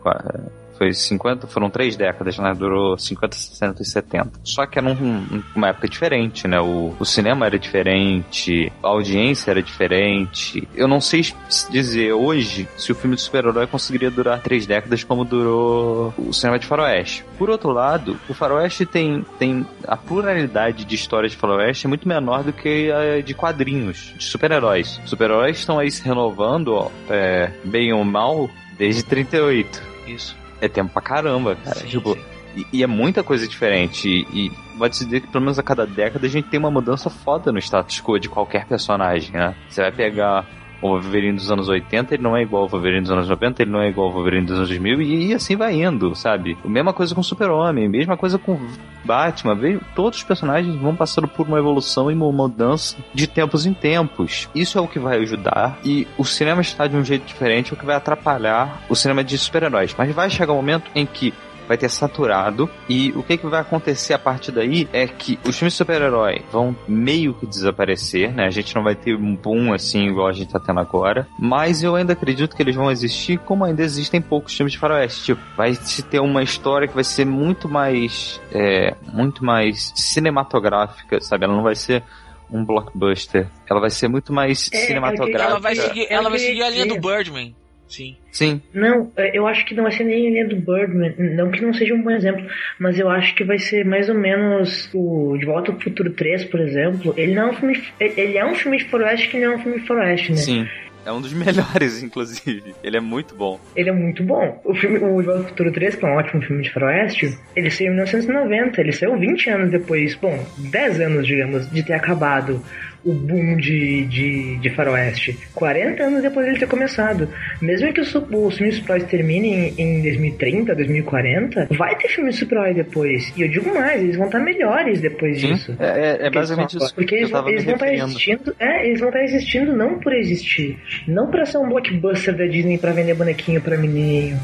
[0.77, 2.53] Foi 50, foram três décadas, né?
[2.53, 4.31] Durou 50, 60 e 70.
[4.43, 6.59] Só que era um- uma época diferente, né?
[6.59, 10.67] O, o cinema era diferente, a audiência era diferente.
[10.75, 11.21] Eu não sei
[11.69, 16.59] dizer hoje se o filme de super-herói conseguiria durar três décadas como durou o cinema
[16.59, 17.23] de faroeste.
[17.37, 22.07] Por outro lado, o faroeste tem, tem a pluralidade de histórias de faroeste é muito
[22.07, 24.99] menor do que a de quadrinhos, de super-heróis.
[25.05, 29.81] Super-heróis estão aí se renovando, ó, é, bem ou mal, desde 38.
[30.07, 30.35] Isso.
[30.61, 31.75] É tempo pra caramba, cara.
[31.75, 32.21] Sim, tipo, sim.
[32.55, 34.07] e, e é muita coisa diferente.
[34.07, 36.71] E, e pode se dizer que pelo menos a cada década a gente tem uma
[36.71, 39.55] mudança foda no status quo de qualquer personagem, né?
[39.69, 40.45] Você vai pegar
[40.81, 43.71] o Wolverine dos anos 80, ele não é igual ao Wolverine dos anos 90, ele
[43.71, 46.57] não é igual ao Wolverine dos anos 2000, e, e assim vai indo, sabe?
[46.63, 48.59] Mesma coisa com Super-Homem, mesma coisa com
[49.03, 53.65] Batman, veio, todos os personagens vão passando por uma evolução e uma mudança de tempos
[53.65, 54.49] em tempos.
[54.53, 57.77] Isso é o que vai ajudar, e o cinema está de um jeito diferente, o
[57.77, 59.95] que vai atrapalhar o cinema de super-heróis.
[59.97, 61.33] Mas vai chegar um momento em que
[61.67, 65.57] vai ter saturado e o que, que vai acontecer a partir daí é que os
[65.57, 68.45] filmes de super-herói vão meio que desaparecer, né?
[68.45, 71.83] A gente não vai ter um boom assim igual a gente tá tendo agora, mas
[71.83, 75.23] eu ainda acredito que eles vão existir como ainda existem poucos filmes de faroeste.
[75.25, 81.19] Tipo, vai se ter uma história que vai ser muito mais é, muito mais cinematográfica,
[81.21, 81.45] sabe?
[81.45, 82.03] Ela não vai ser
[82.51, 83.47] um blockbuster.
[83.69, 85.51] Ela vai ser muito mais É, cinematográfica.
[85.51, 87.55] Ela vai seguir, ela vai seguir a linha do Birdman.
[87.87, 88.15] Sim.
[88.31, 91.15] Sim, Não, é, eu acho que não vai ser nem a linha do Birdman.
[91.17, 92.45] Não que não seja um bom exemplo,
[92.77, 96.43] mas eu acho que vai ser mais ou menos o De Volta ao Futuro 3,
[96.45, 97.13] por exemplo.
[97.15, 97.81] Ele não é um filme.
[97.97, 100.37] Ele é um filme de faroeste que não é um filme de faroeste, né?
[100.37, 100.67] sim.
[101.05, 102.73] É um dos melhores, inclusive.
[102.83, 103.59] Ele é muito bom.
[103.75, 104.59] Ele é muito bom.
[104.65, 107.37] O filme O De Volta ao Futuro 3, que é um ótimo filme de faroeste,
[107.55, 108.81] ele saiu em 1990.
[108.81, 112.61] Ele saiu 20 anos depois, bom, 10 anos, digamos, de ter acabado
[113.05, 115.37] o boom de, de, de faroeste.
[115.53, 117.29] 40 anos depois dele ter começado.
[117.61, 123.31] Mesmo que os, os filmes super-heróis terminem em 2030, 2040, vai ter filme super-herói depois.
[123.37, 125.77] E eu digo mais, eles vão estar melhores depois Sim, disso.
[125.79, 128.55] é, é, é Porque basicamente isso Porque que eles, eles vão estar existindo.
[128.59, 130.77] É, eles vão estar existindo não por existir.
[131.07, 134.39] Não pra ser um blockbuster da Disney pra vender bonequinho pra menininho.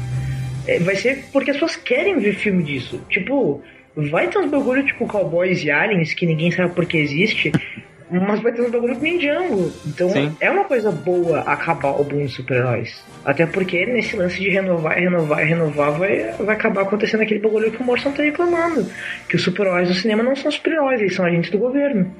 [0.68, 3.04] É, vai ser porque as pessoas querem ver filme disso.
[3.08, 3.60] Tipo,
[3.96, 7.50] vai ter uns bagulho tipo Cowboys e Aliens que ninguém sabe por que existe.
[8.12, 9.72] Mas vai ter uns bagulho nem Django.
[9.86, 10.36] Então Sim.
[10.40, 13.02] é uma coisa boa acabar o boom de super-heróis.
[13.24, 17.80] Até porque nesse lance de renovar, renovar, renovar, vai, vai acabar acontecendo aquele bagulho que
[17.80, 18.86] o Morrison tá reclamando.
[19.28, 22.10] Que os super-heróis do cinema não são super-heróis, eles são agentes do governo.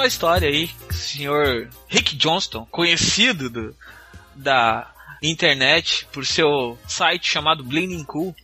[0.00, 3.76] Uma história aí, senhor Rick Johnston, conhecido do-
[4.34, 4.90] da
[5.22, 8.34] internet por seu site chamado Blinding Cool,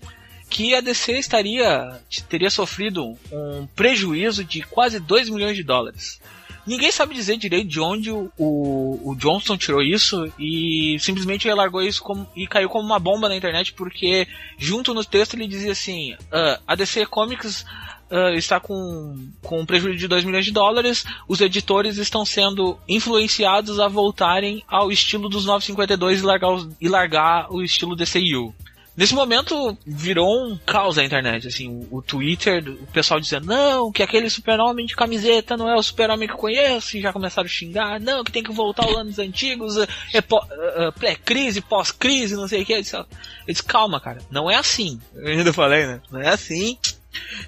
[0.50, 6.20] que a DC estaria teria sofrido um prejuízo de quase 2 milhões de dólares.
[6.66, 11.80] Ninguém sabe dizer direito de onde o, o, Johnston tirou isso e simplesmente ele largou
[11.80, 14.26] isso como, e caiu como uma bomba na internet porque
[14.58, 17.64] junto no texto ele dizia assim: "Ah, a DC Comics
[18.10, 22.78] ah, está com, com um prejuízo de 2 milhões de dólares, os editores estão sendo
[22.88, 28.54] influenciados a voltarem ao estilo dos 952 e largar, os- e largar o estilo DCU.
[28.96, 34.02] Nesse momento virou um caos na internet, assim, o, Twitter, o pessoal dizendo, não, que
[34.02, 37.50] aquele super-homem de camiseta não é o super-homem que eu conheço, e já começaram a
[37.50, 42.48] xingar, não, que tem que voltar aos anos antigos, é, é uh, pré-crise, pós-crise, não
[42.48, 42.72] sei o que.
[42.72, 43.04] Eu disse, eu
[43.46, 44.98] disse, calma, cara, não é assim.
[45.14, 46.00] Eu ainda falei, né?
[46.10, 46.78] Não é assim.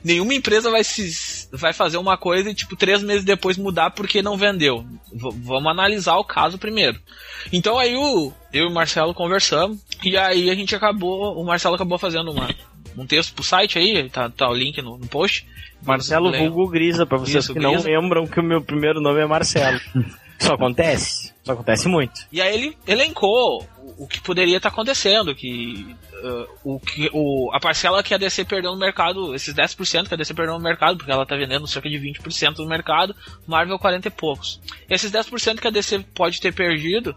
[0.02, 4.22] Nenhuma empresa vai se vai fazer uma coisa e tipo três meses depois mudar porque
[4.22, 4.84] não vendeu.
[5.12, 6.98] V vamos analisar o caso primeiro.
[7.52, 11.74] Então aí o eu e o Marcelo conversamos e aí a gente acabou, o Marcelo
[11.74, 12.48] acabou fazendo uma
[12.96, 15.46] um texto pro site aí, tá, tá o link no, no post.
[15.82, 17.72] Marcelo Vulgo Grisa, pra vocês Isso, que Grisa.
[17.72, 19.80] não lembram que o meu primeiro nome é Marcelo.
[20.38, 21.32] Isso acontece.
[21.42, 22.20] Isso acontece muito.
[22.32, 27.10] E aí ele elencou o, o que poderia estar tá acontecendo, que uh, o que
[27.12, 30.54] o, a parcela que a DC perdeu no mercado, esses 10% que a DC perdeu
[30.54, 33.14] no mercado, porque ela está vendendo cerca de 20% do mercado,
[33.46, 34.60] Marvel 40 e poucos.
[34.88, 37.14] Esses 10% que a DC pode ter perdido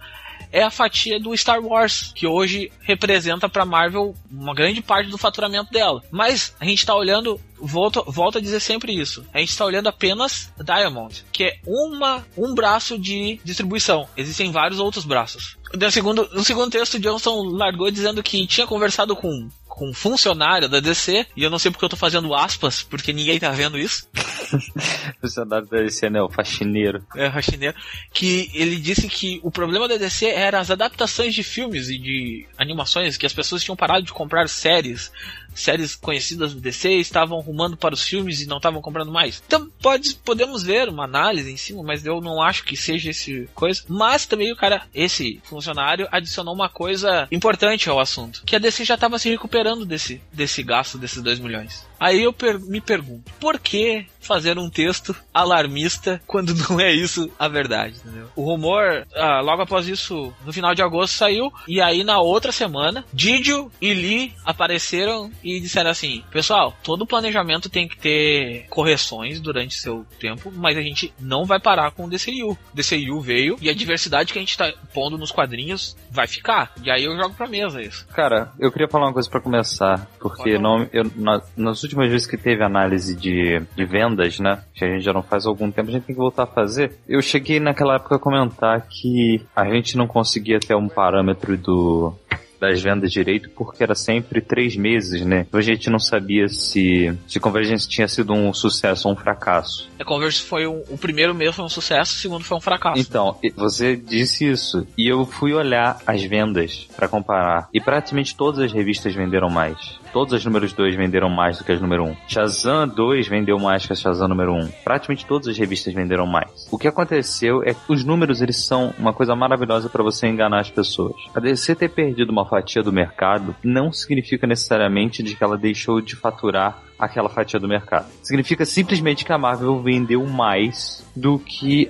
[0.51, 5.17] é a fatia do Star Wars, que hoje representa para Marvel uma grande parte do
[5.17, 6.03] faturamento dela.
[6.11, 9.25] Mas a gente está olhando, volta, volta a dizer sempre isso.
[9.33, 14.07] A gente está olhando apenas Diamond, que é uma, um braço de distribuição.
[14.17, 15.57] Existem vários outros braços.
[15.79, 20.67] No segundo, no segundo texto, Johnson largou dizendo que tinha conversado com com um funcionário
[20.67, 23.79] da DC, e eu não sei porque eu tô fazendo aspas, porque ninguém tá vendo
[23.79, 24.07] isso.
[25.21, 26.21] funcionário da DC, né?
[26.21, 27.03] O faxineiro.
[27.15, 27.75] É, o faxineiro.
[28.13, 32.45] Que ele disse que o problema da DC era as adaptações de filmes e de
[32.57, 35.09] animações, que as pessoas tinham parado de comprar séries
[35.53, 39.41] séries conhecidas do DC estavam rumando para os filmes e não estavam comprando mais.
[39.45, 43.49] Então pode, podemos ver uma análise em cima, mas eu não acho que seja esse
[43.53, 43.83] coisa.
[43.87, 48.85] Mas também o cara, esse funcionário, adicionou uma coisa importante ao assunto, que a DC
[48.85, 51.90] já estava se recuperando desse, desse gasto desses 2 milhões.
[52.01, 57.29] Aí eu per me pergunto, por que fazer um texto alarmista quando não é isso
[57.37, 58.27] a verdade, entendeu?
[58.35, 62.51] O rumor, ah, logo após isso, no final de agosto saiu, e aí na outra
[62.51, 69.39] semana, Didio e Lee apareceram e disseram assim: Pessoal, todo planejamento tem que ter correções
[69.39, 72.51] durante seu tempo, mas a gente não vai parar com o DCU.
[72.51, 76.73] O DCU veio e a diversidade que a gente tá pondo nos quadrinhos vai ficar.
[76.83, 78.07] E aí eu jogo pra mesa isso.
[78.07, 82.27] Cara, eu queria falar uma coisa para começar, porque não, eu, na, nas últimas vezes
[82.27, 84.63] que teve análise de, de vendas, né?
[84.73, 86.47] Que a gente já não faz há algum tempo, a gente tem que voltar a
[86.47, 86.93] fazer.
[87.07, 92.13] Eu cheguei naquela época a comentar que a gente não conseguia ter um parâmetro do
[92.61, 95.45] das vendas direito, porque era sempre três meses, né?
[95.47, 99.89] Então a gente não sabia se, se Convergence tinha sido um sucesso ou um fracasso.
[99.99, 102.99] A Convergence foi um, o primeiro mês foi um sucesso, o segundo foi um fracasso.
[102.99, 108.59] Então, você disse isso, e eu fui olhar as vendas para comparar, e praticamente todas
[108.59, 109.99] as revistas venderam mais.
[110.13, 112.09] Todas as números 2 venderam mais do que as número 1.
[112.09, 112.15] Um.
[112.27, 114.59] Shazam 2 vendeu mais que a Shazam número 1.
[114.59, 114.69] Um.
[114.83, 116.67] Praticamente todas as revistas venderam mais.
[116.71, 120.59] O que aconteceu é que os números eles são uma coisa maravilhosa para você enganar
[120.59, 121.15] as pessoas.
[121.33, 126.01] A DC ter perdido uma fatia do mercado não significa necessariamente de que ela deixou
[126.01, 128.05] de faturar aquela fatia do mercado.
[128.21, 131.89] Significa simplesmente que a Marvel vendeu mais do que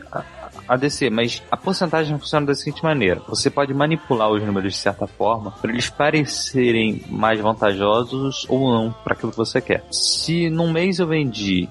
[0.71, 4.79] a DC, mas a porcentagem funciona da seguinte maneira: você pode manipular os números de
[4.79, 9.83] certa forma para eles parecerem mais vantajosos ou não para aquilo que você quer.
[9.91, 11.67] Se num mês eu vendi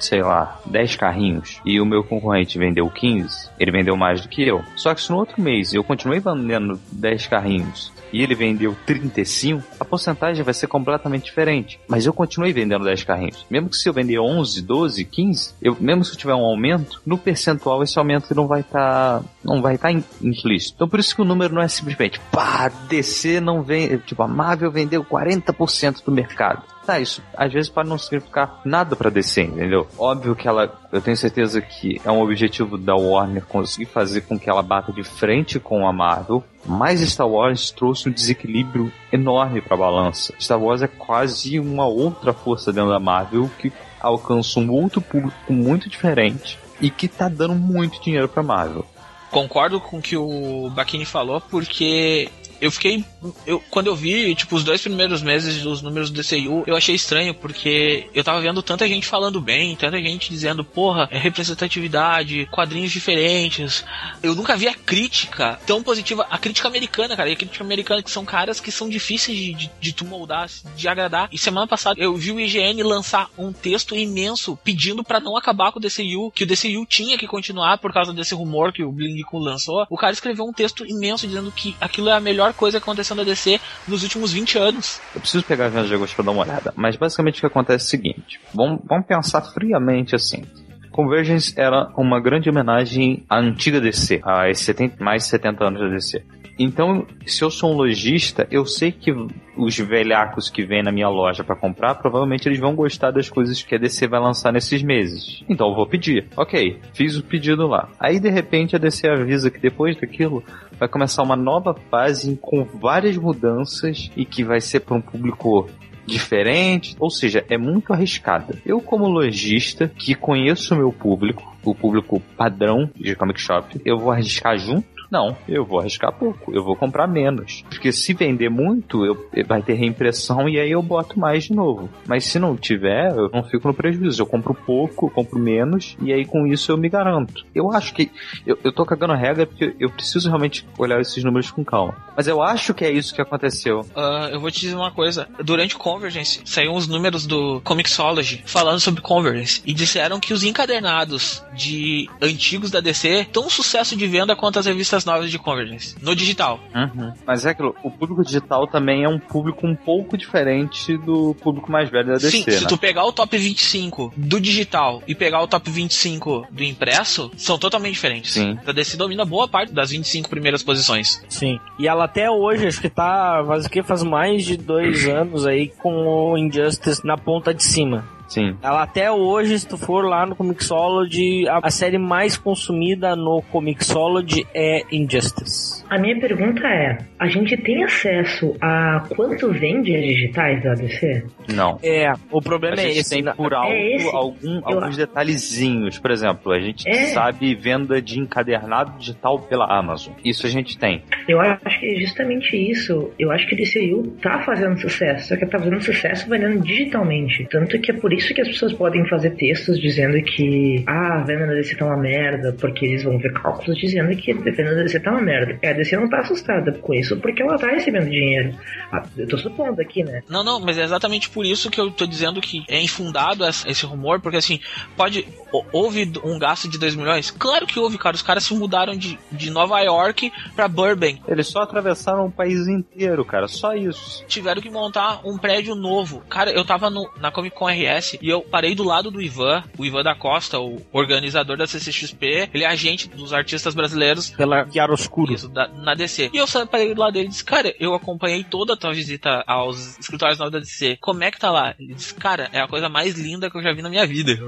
[0.00, 4.42] sei lá, 10 carrinhos e o meu concorrente vendeu 15, ele vendeu mais do que
[4.42, 4.62] eu.
[4.76, 9.62] Só que se no outro mês eu continuei vendendo 10 carrinhos e ele vendeu 35,
[9.78, 11.80] a porcentagem vai ser completamente diferente.
[11.88, 13.46] Mas eu continuei vendendo 10 carrinhos.
[13.48, 17.00] Mesmo que se eu vender 11, 12, 15, eu, mesmo se eu tiver um aumento,
[17.06, 20.74] no percentual esse aumento não vai estar tá, não vai estar tá implícito.
[20.76, 24.28] Então por isso que o número não é simplesmente, pá, DC não vem, tipo, a
[24.28, 29.42] Marvel vendeu 40% do mercado tá, isso às vezes pode não significar nada para DC,
[29.42, 29.86] entendeu?
[29.98, 34.38] Óbvio que ela, eu tenho certeza que é um objetivo da Warner conseguir fazer com
[34.38, 39.60] que ela bata de frente com a Marvel, mas Star Wars trouxe um desequilíbrio enorme
[39.60, 40.34] para a balança.
[40.40, 45.52] Star Wars é quase uma outra força dentro da Marvel que alcança um outro público
[45.52, 48.84] muito diferente e que tá dando muito dinheiro para Marvel.
[49.30, 52.28] Concordo com o que o Bakini falou, porque
[52.60, 53.04] eu fiquei.
[53.46, 56.94] Eu, quando eu vi, tipo, os dois primeiros meses dos números do DCU, eu achei
[56.94, 62.46] estranho, porque eu tava vendo tanta gente falando bem, tanta gente dizendo, porra, é representatividade,
[62.50, 63.84] quadrinhos diferentes.
[64.22, 66.26] Eu nunca vi a crítica tão positiva.
[66.30, 69.54] A crítica americana, cara, e a crítica americana, que são caras que são difíceis de,
[69.54, 71.28] de, de tu moldar, de agradar.
[71.32, 75.72] E semana passada eu vi o IGN lançar um texto imenso pedindo para não acabar
[75.72, 78.92] com o DCU, que o DCU tinha que continuar por causa desse rumor que o
[78.92, 79.86] Bling lançou.
[79.88, 83.24] O cara escreveu um texto imenso dizendo que aquilo é a melhor coisa acontecendo na
[83.24, 85.00] DC nos últimos 20 anos.
[85.14, 87.84] Eu preciso pegar as vendas de pra dar uma olhada, mas basicamente o que acontece
[87.84, 90.44] é o seguinte: vamos, vamos pensar friamente assim.
[90.90, 95.88] Convergence era uma grande homenagem à antiga DC, a esses 70, mais 70 anos da
[95.88, 96.22] DC.
[96.62, 99.10] Então, se eu sou um lojista, eu sei que
[99.56, 103.62] os velhacos que vêm na minha loja para comprar, provavelmente eles vão gostar das coisas
[103.62, 105.42] que a DC vai lançar nesses meses.
[105.48, 106.28] Então eu vou pedir.
[106.36, 107.88] Ok, fiz o pedido lá.
[107.98, 110.44] Aí de repente a DC avisa que depois daquilo
[110.78, 115.66] vai começar uma nova fase com várias mudanças e que vai ser para um público
[116.04, 118.58] diferente, ou seja, é muito arriscada.
[118.66, 123.96] Eu, como lojista, que conheço o meu público, o público padrão de comic shop, eu
[123.96, 127.64] vou arriscar junto não, eu vou arriscar pouco, eu vou comprar menos.
[127.68, 131.88] Porque se vender muito, eu, vai ter reimpressão e aí eu boto mais de novo.
[132.06, 134.22] Mas se não tiver, eu não fico no prejuízo.
[134.22, 137.44] Eu compro pouco, eu compro menos e aí com isso eu me garanto.
[137.54, 138.10] Eu acho que.
[138.46, 141.96] Eu, eu tô cagando regra porque eu preciso realmente olhar esses números com calma.
[142.16, 143.80] Mas eu acho que é isso que aconteceu.
[143.80, 145.28] Uh, eu vou te dizer uma coisa.
[145.42, 151.42] Durante Convergence, saíram os números do Comixology falando sobre Convergence e disseram que os encadernados
[151.54, 156.14] de antigos da DC tão sucesso de venda quanto as revistas novas de Convergence, no
[156.14, 156.60] digital.
[156.74, 157.12] Uhum.
[157.26, 161.70] Mas é aquilo, o público digital também é um público um pouco diferente do público
[161.70, 162.30] mais velho da DC.
[162.30, 162.68] Sim, se né?
[162.68, 167.58] tu pegar o top 25 do digital e pegar o top 25 do impresso, são
[167.58, 168.32] totalmente diferentes.
[168.32, 168.58] Sim.
[168.66, 171.22] A DC domina boa parte das 25 primeiras posições.
[171.28, 171.58] Sim.
[171.78, 173.82] E ela até hoje, acho que tá, faz o que?
[173.82, 178.19] Faz mais de dois anos aí com o Injustice na ponta de cima.
[178.30, 178.56] Sim.
[178.62, 183.42] Ela até hoje, se tu for lá no Comixology, a, a série mais consumida no
[183.42, 185.84] Comixology é Injustice.
[185.90, 191.22] A minha pergunta é: a gente tem acesso a quanto vende as digitais da DC?
[191.54, 191.78] Não.
[191.82, 193.10] É, o problema a é gente esse.
[193.10, 195.98] tem por alto é algum, alguns detalhezinhos.
[195.98, 197.08] Por exemplo, a gente é.
[197.08, 200.14] sabe venda de encadernado digital pela Amazon.
[200.24, 201.02] Isso a gente tem.
[201.28, 203.10] Eu acho que é justamente isso.
[203.18, 207.46] Eu acho que o DCU tá fazendo sucesso, só que tá fazendo sucesso vendendo digitalmente.
[207.50, 211.24] Tanto que é por isso que as pessoas podem fazer textos dizendo que ah, a
[211.24, 214.74] venda da DC tá uma merda, porque eles vão ver cálculos dizendo que a venda
[214.74, 215.58] da DC tá uma merda.
[215.60, 218.54] É, a DC não tá assustada com isso porque ela tá recebendo dinheiro.
[218.92, 220.22] Ah, eu tô supondo aqui, né?
[220.28, 223.86] Não, não, mas é exatamente por isso que eu tô dizendo que é infundado esse
[223.86, 224.60] rumor, porque assim,
[224.96, 225.26] pode.
[225.72, 227.30] Houve um gasto de 2 milhões?
[227.30, 228.14] Claro que houve, cara.
[228.14, 231.20] Os caras se mudaram de, de Nova York pra Burbank.
[231.26, 233.48] Eles só atravessaram o país inteiro, cara.
[233.48, 234.24] Só isso.
[234.26, 236.22] Tiveram que montar um prédio novo.
[236.28, 239.64] Cara, eu tava no, na Comic Con RS e eu parei do lado do Ivan,
[239.76, 242.50] o Ivan da Costa, o organizador da CCXP.
[242.52, 244.30] Ele é agente dos artistas brasileiros.
[244.30, 245.32] Pela Chiaroscuro.
[245.32, 246.30] Isso, da, na DC.
[246.32, 249.42] E eu parei do lado dele e disse, cara, eu acompanhei toda a tua visita
[249.46, 250.98] aos escritórios novos da DC.
[251.00, 251.74] Como é que tá lá?
[251.78, 254.38] Ele disse, cara, é a coisa mais linda que eu já vi na minha vida.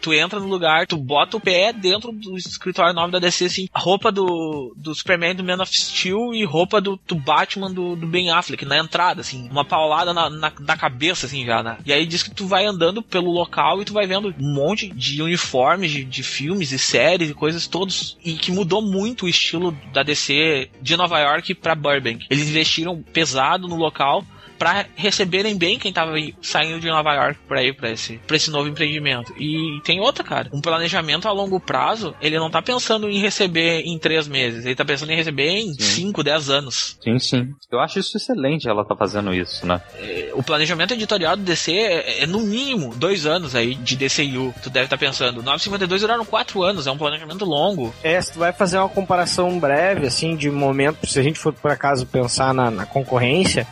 [0.00, 3.68] Tu entra no lugar, tu bota o pé dentro do escritório novo da DC, assim,
[3.74, 8.06] roupa do, do Superman do Man of Steel e roupa do, do Batman do, do
[8.06, 11.78] Ben Affleck na entrada, assim, uma paulada na, na, na cabeça, assim, já, né?
[11.84, 14.88] E aí diz que tu vai andando pelo local e tu vai vendo um monte
[14.88, 19.28] de uniformes de, de filmes e séries e coisas todos e que mudou muito o
[19.28, 22.01] estilo da DC de Nova York para Burbank.
[22.30, 24.24] Eles investiram pesado no local
[24.62, 28.48] para receberem bem quem tava saindo de Nova York para ir para esse, pra esse
[28.48, 29.34] novo empreendimento.
[29.36, 30.48] E tem outra, cara.
[30.52, 34.76] Um planejamento a longo prazo, ele não tá pensando em receber em três meses, ele
[34.76, 35.80] tá pensando em receber em sim.
[35.80, 36.96] cinco, dez anos.
[37.02, 37.48] Sim, sim.
[37.72, 39.82] Eu acho isso excelente ela tá fazendo isso, né?
[39.96, 44.54] É, o planejamento editorial do DC é, é, no mínimo dois anos aí de DCU.
[44.62, 45.42] Tu deve estar tá pensando.
[45.42, 47.92] 952 duraram quatro anos, é um planejamento longo.
[48.00, 51.52] É, se tu vai fazer uma comparação breve, assim, de momento, se a gente for
[51.52, 53.66] por acaso pensar na, na concorrência,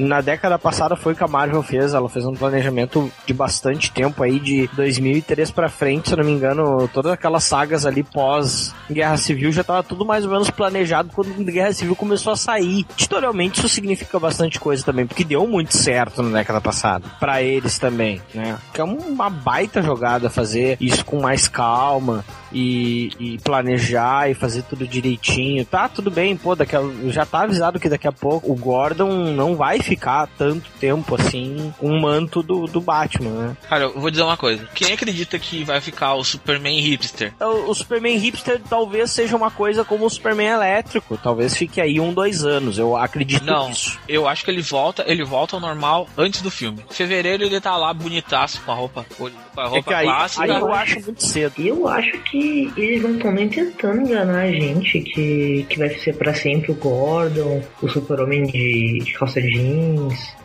[0.00, 3.92] na década passada foi o que a Marvel fez, ela fez um planejamento de bastante
[3.92, 8.74] tempo aí, de 2003 para frente, se não me engano, todas aquelas sagas ali pós
[8.90, 12.86] Guerra Civil já tava tudo mais ou menos planejado quando Guerra Civil começou a sair.
[12.98, 17.78] Editorialmente isso significa bastante coisa também, porque deu muito certo na década passada, para eles
[17.78, 18.58] também, né?
[18.72, 24.62] Que é uma baita jogada fazer isso com mais calma e, e planejar e fazer
[24.62, 25.64] tudo direitinho.
[25.64, 29.32] Tá, tudo bem, pô, daqui a, já tá avisado que daqui a pouco o Gordon
[29.32, 33.56] não vai ficar tanto tempo assim com o manto do, do Batman, né?
[33.68, 34.68] Cara, eu vou dizer uma coisa.
[34.74, 37.32] Quem acredita que vai ficar o Superman hipster?
[37.40, 41.16] O, o Superman hipster talvez seja uma coisa como o Superman elétrico.
[41.16, 42.78] Talvez fique aí um, dois anos.
[42.78, 43.98] Eu acredito não, nisso.
[44.08, 46.84] Eu acho que ele volta, ele volta ao normal antes do filme.
[46.90, 50.44] Em fevereiro ele tá lá bonitaço com a roupa, com a roupa é clássica.
[50.44, 51.54] Aí, aí eu acho muito cedo.
[51.58, 52.39] Eu acho que
[52.76, 56.74] eles não estão nem tentando enganar a gente que, que vai ser para sempre o
[56.74, 60.36] Gordon, o Super-Homem de, de calça jeans.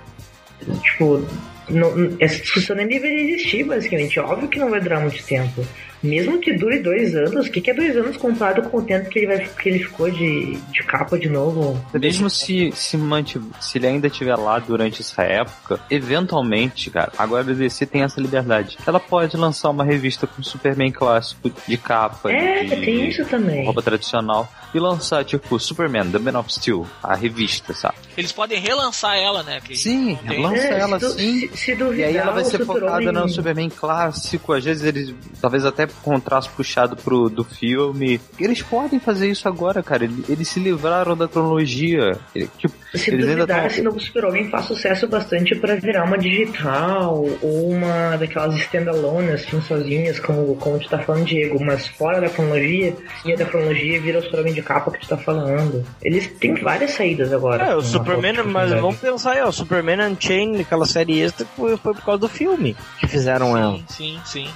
[0.84, 1.25] Tipo,
[1.69, 4.19] não, essa discussão nem deveria existir, basicamente.
[4.19, 5.65] Óbvio que não vai durar muito tempo.
[6.03, 9.10] Mesmo que dure dois anos, o que, que é dois anos comparado com o tempo
[9.10, 11.84] que ele, vai, que ele ficou de, de capa de novo?
[11.93, 17.41] Mesmo se, se, mantive, se ele ainda estiver lá durante essa época, eventualmente, cara, agora
[17.41, 18.77] a DC tem essa liberdade.
[18.85, 22.31] Ela pode lançar uma revista com Superman clássico de capa.
[22.31, 23.65] É, de, tem isso também.
[23.65, 24.52] Roupa tradicional.
[24.76, 27.96] E lançar, tipo, Superman, The Man of Steel, a revista, sabe?
[28.17, 29.62] Eles podem relançar ela, né?
[29.63, 31.48] Que sim, lança é, ela se sim.
[31.48, 33.30] Se, se duvidar, e aí ela vai ser focada no.
[33.30, 34.52] Superman clássico.
[34.52, 38.19] Às vezes eles, talvez até com um traço puxado pro, do filme.
[38.38, 40.04] Eles podem fazer isso agora, cara.
[40.04, 42.17] Eles, eles se livraram da cronologia.
[42.34, 47.26] Tipo, se eles duvidar, ainda esse novo Super-Homem faz sucesso bastante para virar uma digital
[47.42, 52.30] ou uma daquelas standalone, assim, sozinhas, como, como tu tá falando, Diego, mas fora da
[52.30, 55.85] cronologia, sim, da cronologia vira o Super-Homem de capa que tu tá falando.
[56.01, 57.63] Eles têm várias saídas agora.
[57.63, 61.77] É, o Superman, mas vamos pensar aí, ó, o Superman Unchained, aquela série extra, foi,
[61.77, 63.79] foi por causa do filme que fizeram sim, ela.
[63.87, 64.49] Sim, sim.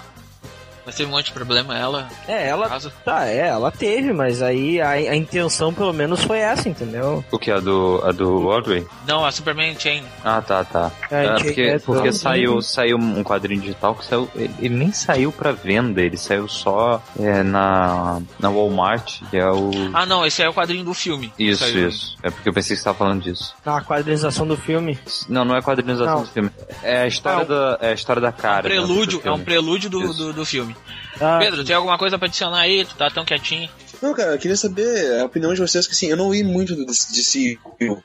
[0.90, 2.08] Mas teve um monte de problema ela.
[2.28, 2.68] É, ela.
[3.06, 7.24] Tá, é, ela teve, mas aí a, a intenção pelo menos foi essa, entendeu?
[7.32, 7.52] O que?
[7.52, 8.88] A do, a do Audrey?
[9.08, 10.04] Não, a Superman Chain.
[10.26, 10.92] Ah, tá, tá.
[11.12, 14.28] É, É, porque é, porque saiu, saiu um quadrinho digital que saiu.
[14.36, 19.48] Ele, ele nem saiu pra venda, ele saiu só é, na, na Walmart, que é
[19.48, 19.70] o.
[19.94, 21.32] Ah, não, esse aí é o quadrinho do filme.
[21.38, 21.88] Isso, Saiu.
[21.90, 22.18] isso.
[22.24, 23.54] É porque eu pensei que você tava falando disso.
[23.64, 24.98] A quadrinização do filme.
[25.30, 26.22] Não, não é quadrinização Não.
[26.24, 26.50] do filme.
[26.82, 28.64] É a história, Ah, da, é a história da cara.
[28.68, 30.76] dentro do Prelúdio, é um prelúdio do, do, do filme.
[31.20, 32.86] Ah, Pedro, tem alguma coisa pra adicionar aí?
[32.86, 33.70] Tu tá tão quietinho.
[34.02, 36.76] Não, cara, eu queria saber a opinião de vocês, que assim, eu não li muito
[36.76, 37.58] do DC,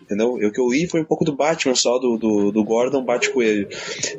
[0.03, 0.37] entendeu?
[0.41, 3.05] Eu, o que eu li foi um pouco do Batman só, do, do, do Gordon
[3.05, 3.69] Bate-Coelho.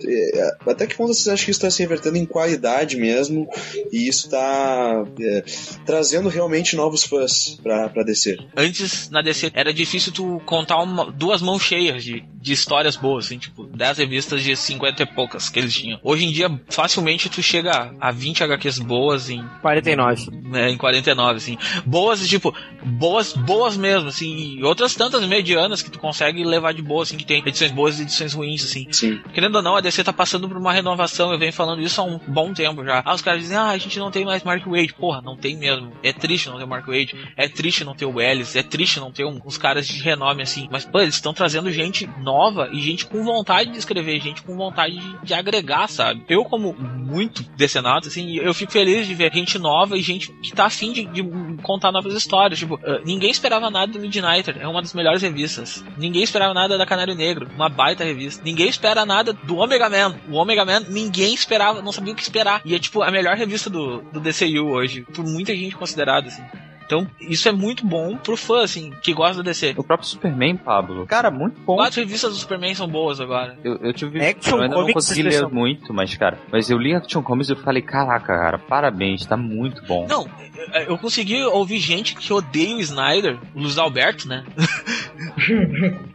[0.05, 3.47] É, Até que ponto vocês acham que isso tá se revertendo em qualidade mesmo,
[3.91, 5.43] e isso tá é,
[5.85, 8.37] trazendo realmente novos fãs pra, pra DC?
[8.55, 13.25] Antes, na DC, era difícil tu contar uma- duas mãos cheias de, de histórias boas,
[13.25, 15.99] assim, tipo, 10 revistas de 50 e poucas que eles tinham.
[16.03, 20.31] Hoje em dia, facilmente tu chega a 20 HQs boas em 49.
[20.31, 21.57] né, em 49, assim.
[21.85, 22.53] Boas, tipo,
[22.83, 27.17] boas, boas mesmo, assim, e outras tantas medianas que tu consegue levar de boa, assim,
[27.17, 28.87] que tem edições boas e edições ruins, assim.
[28.91, 29.19] Sim.
[29.33, 32.03] Querendo ou não, a DC tá passando por uma renovação, eu venho falando isso há
[32.03, 33.01] um bom tempo já.
[33.05, 34.93] Ah, os caras dizem, ah, a gente não tem mais Mark Wade.
[34.93, 35.91] Porra, não tem mesmo.
[36.03, 38.99] É triste não ter o Mark Wade, é triste não ter o Ellis, é triste
[38.99, 40.67] não ter um- uns caras de renome, assim.
[40.71, 44.55] Mas, pô, eles estão trazendo gente nova e gente com vontade de escrever, gente com
[44.55, 46.23] vontade de, de agregar, sabe?
[46.29, 50.51] Eu, como muito decenado, assim, eu fico feliz de ver gente nova e gente que
[50.53, 51.21] tá afim de, de
[51.57, 52.59] contar novas histórias.
[52.59, 55.83] Tipo, eh, ninguém esperava nada do Midnighter, é uma das melhores revistas.
[55.97, 58.43] Ninguém esperava nada da Canário Negro, uma baita revista.
[58.43, 60.15] Ninguém espera nada do Omega Man.
[60.29, 62.61] O Omega Man, ninguém esperava, não sabia o que esperar.
[62.65, 66.43] E é tipo a melhor revista do, do DCU hoje, por muita gente considerada, assim.
[66.85, 69.73] Então, isso é muito bom pro fã, assim, que gosta da DC.
[69.77, 71.05] O próprio Superman, Pablo.
[71.07, 71.75] Cara, muito bom.
[71.77, 73.57] Quatro revistas do Superman são boas agora.
[73.63, 74.23] Eu, eu tive.
[74.23, 75.49] Action eu ainda não consegui ler especial.
[75.51, 76.37] muito, mas, cara.
[76.51, 80.05] Mas eu li Action Comics e eu falei, caraca, cara, parabéns, tá muito bom.
[80.07, 80.27] Não,
[80.73, 84.43] eu- eu consegui ouvir gente que odeia o Snyder, o Luiz Alberto, né?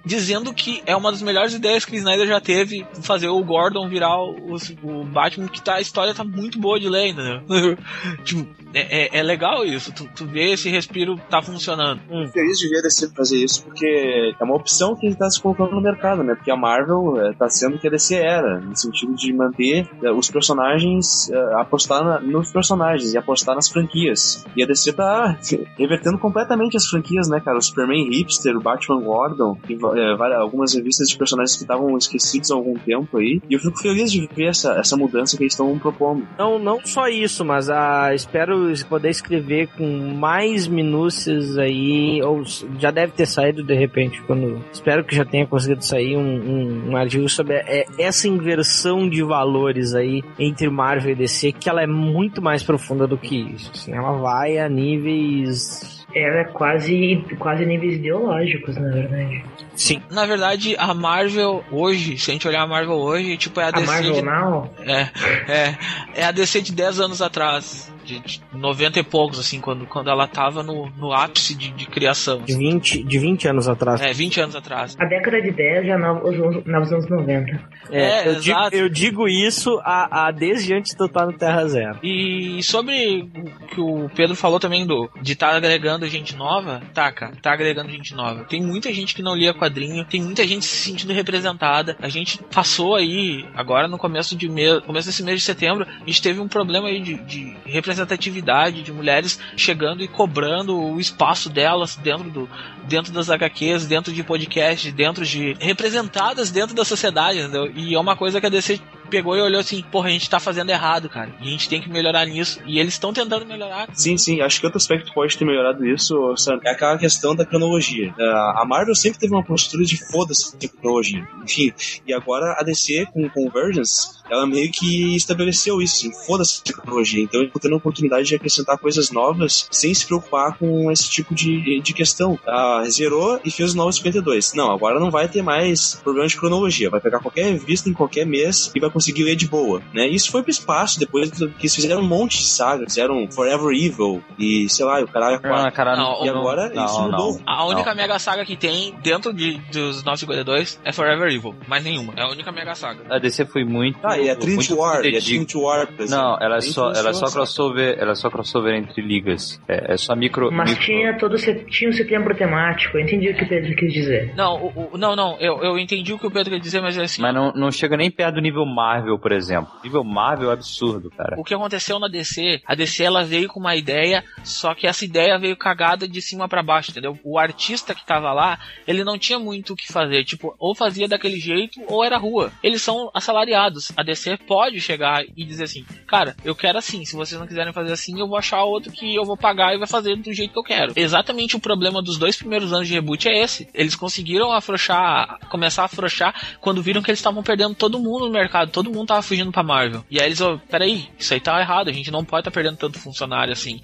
[0.04, 3.88] dizendo que é uma das melhores ideias que o Snyder já teve fazer o Gordon
[3.88, 7.40] virar o, o Batman, que tá, a história tá muito boa de ler, entendeu?
[8.24, 12.00] tipo, é, é, é legal isso, tu, tu vê esse respiro tá funcionando.
[12.32, 15.72] feliz de ver DC fazer isso, porque é uma opção que ele tá se colocando
[15.72, 16.34] no mercado, né?
[16.34, 19.88] Porque a Marvel eh, tá sendo o que a DC era, no sentido de manter
[20.02, 24.44] eh, os personagens, eh, apostar na- nos personagens e apostar nas franquias.
[24.56, 25.36] E a DC tá
[25.76, 27.58] revertendo completamente as franquias, né, cara?
[27.58, 31.96] O Superman Hipster, o Batman Gordon, tem eh, várias- algumas revistas de personagens que estavam
[31.98, 33.40] esquecidos há algum tempo aí.
[33.50, 36.26] E eu fico feliz de ver essa, essa mudança que eles estão propondo.
[36.38, 42.42] Não, não só isso, mas ah, espero poder escrever com mais minúcias aí, ou
[42.78, 46.90] já deve ter saído de repente, quando espero que já tenha conseguido sair um, um,
[46.90, 51.82] um artigo sobre é, essa inversão de valores aí entre Marvel e DC, que ela
[51.82, 53.70] é muito mais profunda do que isso.
[53.74, 55.99] assim, ela vai a níveis.
[56.14, 59.44] Ela é quase, quase níveis ideológicos, na verdade.
[59.74, 60.02] Sim.
[60.10, 63.68] Na verdade, a Marvel hoje, se a gente olhar a Marvel hoje, tipo, é a,
[63.68, 65.00] A DC Marvel de, Now, é,
[65.48, 65.78] é,
[66.16, 70.10] é a DC de 10 anos atrás, de, de 90 e poucos, assim, quando, quando
[70.10, 72.42] ela tava no, no ápice de, de criação.
[72.42, 74.00] De 20, de 20 anos atrás.
[74.00, 74.96] É, 20 anos atrás.
[74.98, 77.80] a década de 10 já é nos anos 90.
[77.90, 78.76] É, eu, digo, exato.
[78.76, 81.98] eu digo isso a, a desde antes de eu estar no Terra Zero.
[82.02, 87.10] E sobre o que o Pedro falou também do de estar agregando gente nova, tá,
[87.12, 88.44] cara, tá agregando gente nova.
[88.44, 91.96] Tem muita gente que não lia quadrinho, tem muita gente se sentindo representada.
[92.00, 96.06] A gente passou aí, agora no começo de mês, começo desse mês de setembro, a
[96.06, 97.56] gente teve um problema aí de, de
[98.00, 102.48] representatividade de mulheres chegando e cobrando o espaço delas dentro, do,
[102.88, 105.56] dentro das HQs, dentro de podcasts, dentro de.
[105.60, 107.70] representadas dentro da sociedade, entendeu?
[107.74, 110.38] E é uma coisa que a DC pegou e olhou assim, porra, a gente tá
[110.38, 111.34] fazendo errado, cara.
[111.40, 112.60] E a gente tem que melhorar nisso.
[112.64, 113.88] E eles estão tentando melhorar.
[113.92, 114.40] Sim, sim.
[114.40, 118.14] Acho que outro aspecto pode ter melhorado isso, sabe, é aquela questão da cronologia.
[118.56, 121.26] A Marvel sempre teve uma postura de foda-se a cronologia.
[121.42, 121.72] Enfim,
[122.06, 127.22] e agora a DC com Convergence, ela meio que estabeleceu isso, assim, foda-se a cronologia.
[127.22, 131.34] Então, tá tendo a oportunidade de acrescentar coisas novas sem se preocupar com esse tipo
[131.34, 132.38] de, de questão.
[132.70, 134.54] Ah, zerou e fez o novo 52.
[134.54, 136.90] Não, agora não vai ter mais problema de cronologia.
[136.90, 140.06] Vai pegar qualquer revista em qualquer mês e vai conseguir ler de boa, né?
[140.06, 144.22] Isso foi pro espaço depois que eles fizeram um monte de saga, fizeram Forever Evil
[144.38, 147.40] e sei lá, o caralho não, cara, não, e agora não, isso mudou.
[147.46, 152.12] A única mega saga que tem dentro de, dos 952 é Forever Evil, mais nenhuma.
[152.16, 153.00] É a única mega saga.
[153.10, 153.98] A DC foi muito.
[154.02, 157.12] Ah, e a Trinity War, e a Trinity War, Não, ela é só, ela é
[157.12, 159.60] só crossover, ela é só crossover entre ligas.
[159.68, 160.50] É, é só micro.
[160.52, 160.84] Mas micro...
[160.84, 162.59] tinha todo tinha um setembro temático.
[162.94, 164.34] Eu entendi o que o Pedro quis dizer.
[164.34, 165.36] Não, o, o, não, não.
[165.38, 167.22] Eu, eu entendi o que o Pedro quis dizer, mas é assim.
[167.22, 169.72] Mas não, não chega nem perto do nível Marvel, por exemplo.
[169.82, 171.36] Nível Marvel é absurdo, cara.
[171.38, 172.60] O que aconteceu na DC?
[172.66, 176.48] A DC ela veio com uma ideia, só que essa ideia veio cagada de cima
[176.48, 177.18] para baixo, entendeu?
[177.24, 180.24] O artista que tava lá, ele não tinha muito o que fazer.
[180.24, 182.52] Tipo, ou fazia daquele jeito, ou era rua.
[182.62, 183.92] Eles são assalariados.
[183.96, 187.04] A DC pode chegar e dizer assim, cara, eu quero assim.
[187.04, 189.78] Se vocês não quiserem fazer assim, eu vou achar outro que eu vou pagar e
[189.78, 190.92] vai fazer do jeito que eu quero.
[190.96, 193.68] Exatamente o problema dos dois primeiros anos de reboot é esse.
[193.72, 198.32] Eles conseguiram afrouxar, começar a afrouxar quando viram que eles estavam perdendo todo mundo no
[198.32, 198.70] mercado.
[198.70, 200.04] Todo mundo tava fugindo pra Marvel.
[200.10, 202.54] E aí eles, oh, peraí, isso aí tá errado, a gente não pode estar tá
[202.54, 203.80] perdendo tanto funcionário assim,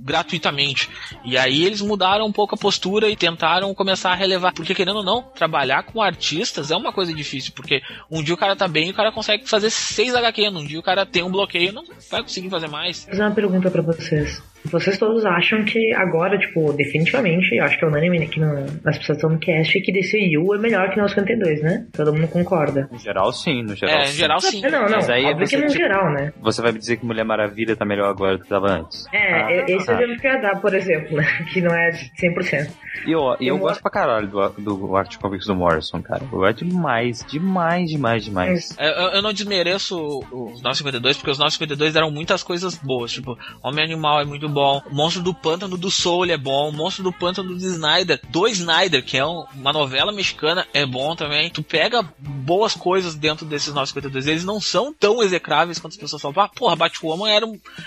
[0.00, 0.88] gratuitamente.
[1.24, 4.52] E aí eles mudaram um pouco a postura e tentaram começar a relevar.
[4.52, 8.38] Porque querendo ou não, trabalhar com artistas é uma coisa difícil, porque um dia o
[8.38, 11.22] cara tá bem e o cara consegue fazer seis HQ, um dia o cara tem
[11.22, 13.02] um bloqueio não vai conseguir fazer mais.
[13.02, 14.42] Vou fazer uma pergunta para vocês.
[14.70, 18.98] Vocês todos acham que agora, tipo, definitivamente, eu acho que é unânime aqui no, nas
[18.98, 21.86] pessoas do cast que DCU é melhor que no 52, né?
[21.92, 22.88] Todo mundo concorda.
[22.90, 23.62] No geral, sim.
[23.62, 24.16] No geral, é, sim.
[24.16, 24.62] geral, sim.
[24.62, 26.32] Não, não, Mas aí óbvio que no tipo, geral, né?
[26.40, 29.06] Você vai me dizer que Mulher Maravilha tá melhor agora do que tava antes.
[29.12, 29.94] É, ah, esse ah.
[29.94, 31.24] exemplo que eu ia dar, por exemplo, né?
[31.52, 32.70] Que não é 100%.
[33.06, 36.22] E eu, e eu gosto pra caralho do, do Art Comics do Morrison, cara.
[36.22, 38.78] Eu gosto demais, demais, demais, demais.
[38.78, 39.96] É, eu, eu, não desmereço
[40.32, 43.12] os 952, porque os 952 deram muitas coisas boas.
[43.12, 47.12] Tipo, Homem Animal é muito bom, Monstro do Pântano do Soul é bom, Monstro do
[47.12, 51.50] Pântano do Snyder, do Snyder, que é um, uma novela mexicana, é bom também.
[51.50, 56.22] Tu pega boas coisas dentro desses 952, eles não são tão execráveis quanto as pessoas
[56.22, 56.40] falam.
[56.40, 57.46] Ah, porra, Batwoman era,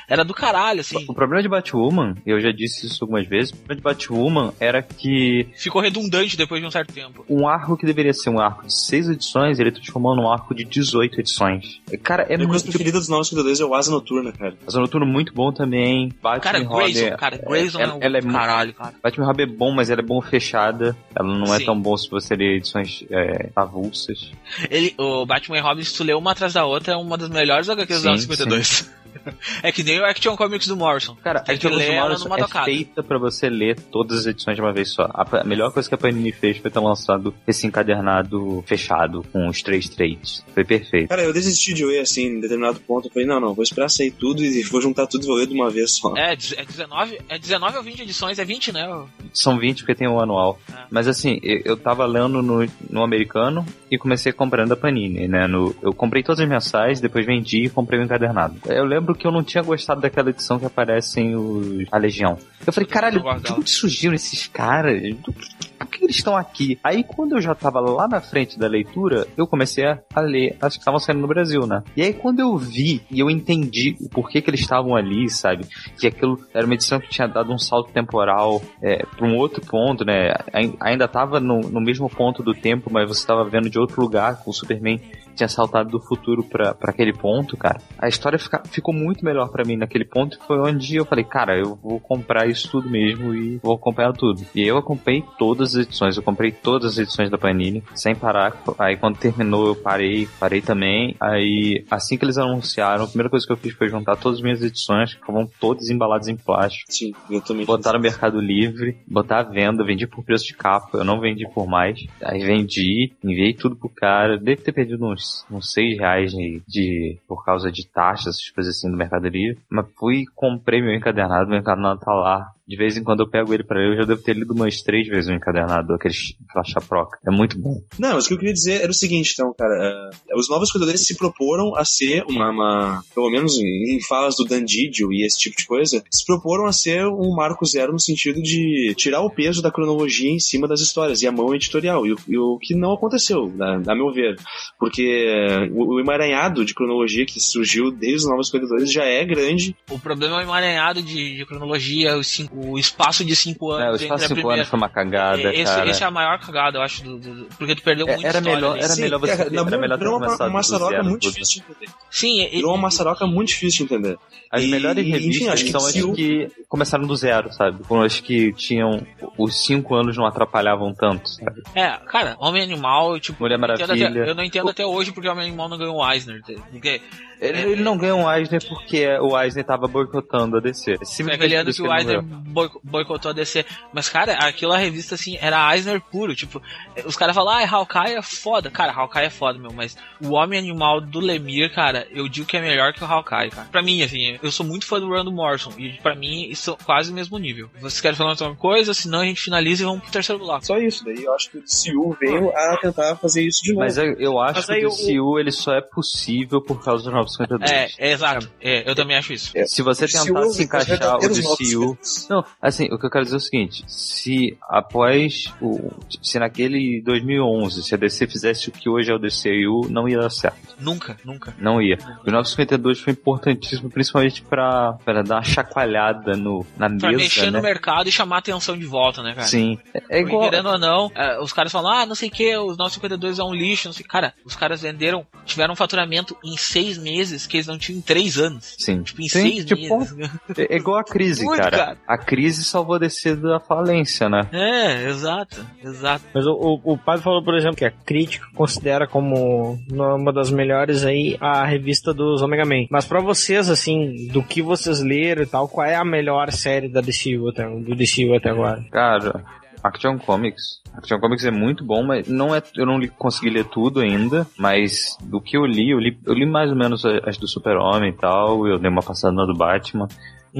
[0.09, 1.05] era do caralho, assim.
[1.07, 4.81] O problema de Batwoman, eu já disse isso algumas vezes, o problema de Batwoman era
[4.81, 5.47] que...
[5.55, 7.25] Ficou redundante depois de um certo tempo.
[7.29, 10.63] Um arco que deveria ser um arco de 6 edições, ele transformou num arco de
[10.63, 11.81] 18 edições.
[12.03, 14.57] Cara, é Minha coisa preferida dos 952 é o Asa Noturna, cara.
[14.67, 16.11] Asa Noturna muito bom também.
[16.21, 18.93] Batman cara, Grayson, cara, Grayson ela, é, ela é caralho, cara.
[19.01, 20.95] Batman Robin é bom, mas ela é bom fechada.
[21.15, 21.63] Ela não é Sim.
[21.63, 24.31] é tão bom se você ler edições é, avulsas.
[24.69, 27.29] Ele, o Batman e Robin, se tu lê uma atrás da outra, é uma das
[27.29, 28.91] melhores HQs dos anos 52.
[29.63, 31.15] é que nem o Action Comics do Morrison.
[31.23, 32.65] Cara, a Action Comics do Morrison é tocada.
[32.65, 35.09] feita pra você ler todas as edições de uma vez só.
[35.13, 39.61] A melhor coisa que a Panini fez foi ter lançado esse encadernado fechado com os
[39.61, 40.43] três trades.
[40.53, 41.09] Foi perfeito.
[41.09, 43.07] Cara, eu desisti de ler assim, em determinado ponto.
[43.07, 45.47] Eu falei, não, não, vou esperar sair tudo e vou juntar tudo e vou ler
[45.47, 46.15] de uma vez só.
[46.17, 49.05] É, é 19, é 19 ou 20 edições, é 20, né?
[49.33, 50.59] São 20 porque tem o anual.
[50.71, 50.85] É.
[50.89, 55.47] Mas assim, eu, eu tava lendo no, no americano e comecei comprando a Panini, né?
[55.47, 58.55] No, eu comprei todas as mensais, depois vendi e comprei o encadernado.
[58.65, 62.37] Eu lembro que eu não tinha gostado daquela edição que aparecem os, a Legião.
[62.65, 65.01] Eu falei, caralho, de onde surgiram esses caras?
[65.23, 66.79] Por que eles estão aqui?
[66.83, 70.73] Aí quando eu já tava lá na frente da leitura, eu comecei a, ler as
[70.73, 71.83] que estavam saindo no Brasil, né?
[71.95, 75.65] E aí quando eu vi e eu entendi o porquê que eles estavam ali, sabe?
[75.99, 79.61] Que aquilo era uma edição que tinha dado um salto temporal é, para um outro
[79.65, 80.33] ponto, né?
[80.81, 84.43] Ainda tava no, no mesmo ponto do tempo, mas você estava vendo de outro lugar
[84.43, 84.99] com o Superman
[85.37, 87.79] tinha saltado do futuro para aquele ponto, cara.
[87.97, 90.39] A história fica, ficou muito melhor para mim naquele ponto.
[90.45, 94.45] Foi onde eu falei, cara, eu vou comprar isso tudo mesmo e vou acompanhar tudo.
[94.53, 96.17] E eu acompanhei todas as edições.
[96.17, 98.61] Eu comprei todas as edições da Panini, sem parar.
[98.79, 101.15] Aí quando terminou, eu parei, parei também.
[101.19, 104.43] Aí, assim que eles anunciaram, a primeira coisa que eu fiz foi juntar todas as
[104.43, 106.91] minhas edições, que estavam todas embaladas em plástico.
[106.91, 107.65] Sim, eu também.
[107.65, 111.47] Botar no Mercado Livre, botar à venda, vendi por preço de capa, eu não vendi
[111.53, 111.99] por mais.
[112.23, 114.37] Aí vendi, enviei tudo pro cara.
[114.37, 118.75] Deve ter perdido uns uns, 6 reais de, de, por causa de taxas, essas coisas
[118.75, 119.59] assim do Mercado Livre.
[119.69, 123.53] Mas fui comprei meu encadernado, meu encadernado tá lá De vez em quando eu pego
[123.53, 126.13] ele pra ler, eu já devo ter lido umas três vezes o encadernado, aquele,
[126.49, 127.17] aquela chaproca.
[127.25, 127.81] É muito bom.
[127.97, 130.11] Não, mas o que eu queria dizer era o seguinte, então, cara.
[130.29, 134.35] é, os Novos Cuidadores se proporam a ser uma, uma- pelo menos em, em falas
[134.35, 137.93] do Dan Didio e esse tipo de coisa, se proporam a ser um marco zero
[137.93, 141.55] no sentido de tirar o peso da cronologia em cima das histórias e a mão
[141.55, 142.05] editorial.
[142.05, 144.35] E, o- e o que não aconteceu, na, a meu ver.
[144.77, 145.25] Porque
[145.73, 149.75] o, o emaranhado de cronologia que surgiu desde os Novos Cuidadores já é grande.
[149.89, 153.75] O problema é o emaranhado de, de cronologia, o, cinco- o espaço de cinco É,
[153.85, 154.61] o anos espaço cinco primeira.
[154.61, 155.89] anos foi uma cagada, esse, cara.
[155.89, 158.27] esse é a maior cagada, eu acho, do, do- do- porque tu perdeu É, muita
[158.27, 158.79] era melhor- ali.
[158.83, 161.31] era Sim, melhor você na era minha- melhor ter virou uma, maçaroca muito tudo.
[161.33, 161.91] difícil de entender.
[162.09, 164.17] Sim, e- Virou uma maçaroca muito difícil de entender.
[164.49, 167.83] As E, melhores enfim, revistas acho que são as o- que começaram do zero, sabe?
[167.83, 169.05] Foram as que tinham.
[169.37, 171.61] Os cinco anos não atrapalhavam tanto, sabe?
[171.75, 174.21] É, cara, Homem Animal, tipo, Mulher eu não entendo Maravilha.
[174.21, 176.41] até- eu não entendo até hoje porque Homem Animal não ganhou o Eisner.
[176.71, 177.01] Porque
[177.39, 180.97] Ele, ele não ganhou o Eisner porque o Eisner tava boicotando a DC.
[181.03, 182.43] Simplesmente ano por isso que o ele Eisner ganhou.
[182.47, 183.65] Boi- boicotou a DC.
[183.93, 186.35] Mas, cara, aquela revista, assim, era Eisner puro.
[186.35, 186.61] Tipo,
[187.05, 188.69] os caras falam, ah, Hawkeye é foda.
[188.71, 189.71] Cara, Hawkeye é foda, meu.
[189.71, 193.49] Mas o Homem Animal do Lemire, cara, eu digo que é melhor que o Hawkeye,
[193.51, 193.67] cara.
[193.71, 195.71] Pra mim, assim, eu sou muito fã do Randall Morrison.
[195.77, 197.69] E pra mim, isso é quase o mesmo nível.
[197.79, 198.93] Vocês querem falar mais alguma coisa?
[198.93, 200.65] Senão a gente finaliza e vamos pro terceiro bloco.
[200.65, 203.81] Só isso, daí eu acho que o DCU veio a tentar fazer isso de novo.
[203.81, 206.83] Mas eu, eu acho Mas que aí o o- DCU ele só é possível por
[206.83, 207.71] causa dos 952.
[207.71, 208.49] É, é exato.
[208.61, 209.51] É, eu também acho isso.
[209.55, 211.57] É, Se você O DCU, tentar se encaixar o DCU.
[211.57, 212.27] cuidadores.
[212.37, 215.91] Não, assim, o que eu quero dizer é o seguinte: se após o.
[216.21, 220.19] Se naquele 2011, se a DC fizesse o que hoje é o DCU, não ia
[220.19, 220.75] dar certo.
[220.79, 221.53] Nunca, nunca.
[221.59, 221.97] Não ia.
[222.25, 227.23] O 952 foi importantíssimo, principalmente pra, pra dar uma chacoalhada no, na Pra mesa.
[227.23, 227.57] mexer né?
[227.57, 229.47] no mercado e chamar a atenção de volta, né, cara?
[229.47, 229.77] Sim.
[229.93, 230.49] É, é igual.
[230.49, 233.43] Querendo ou não, é, os caras falam, ah, não sei o que, os 952 é
[233.43, 234.05] um lixo, não sei.
[234.05, 238.01] Cara, os caras venderam, tiveram um faturamento em seis meses que eles não tinham em
[238.01, 238.75] três anos.
[238.77, 239.01] Sim.
[239.03, 240.15] Tipo, em Sim, seis tipo, meses.
[240.57, 241.77] É é igual a crise, Muito, cara.
[241.77, 241.97] cara.
[242.07, 244.41] A crise salvou a DC da falência, né?
[244.51, 246.25] É, exato, exato.
[246.33, 250.51] Mas o, o, o padre falou, por exemplo, que a crítica considera como uma das
[250.51, 252.85] melhores aí a revista dos Omega Man.
[252.91, 256.89] Mas pra vocês, assim, do que vocês leram e tal, qual é a melhor série
[256.89, 258.83] da DCU até, do DCU até agora?
[258.91, 259.41] Cara,
[259.83, 260.81] Action Comics.
[260.97, 264.45] Action Comics é muito bom, mas não é, eu não li- consegui ler tudo ainda,
[264.57, 268.09] mas do que eu li, eu li, eu li mais ou menos as do Super-Homem
[268.09, 270.07] e tal, eu dei uma passada na do Batman.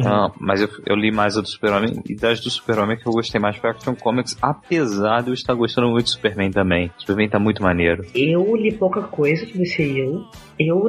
[0.05, 3.13] Ah, mas eu, eu li mais a do Super-Homem e das do Super-Homem que eu
[3.13, 6.91] gostei mais foi Action Comics, apesar de eu estar gostando muito do Superman também.
[6.97, 8.05] Superman tá muito maneiro.
[8.13, 9.83] Eu li pouca coisa de DCU.
[9.83, 10.27] Eu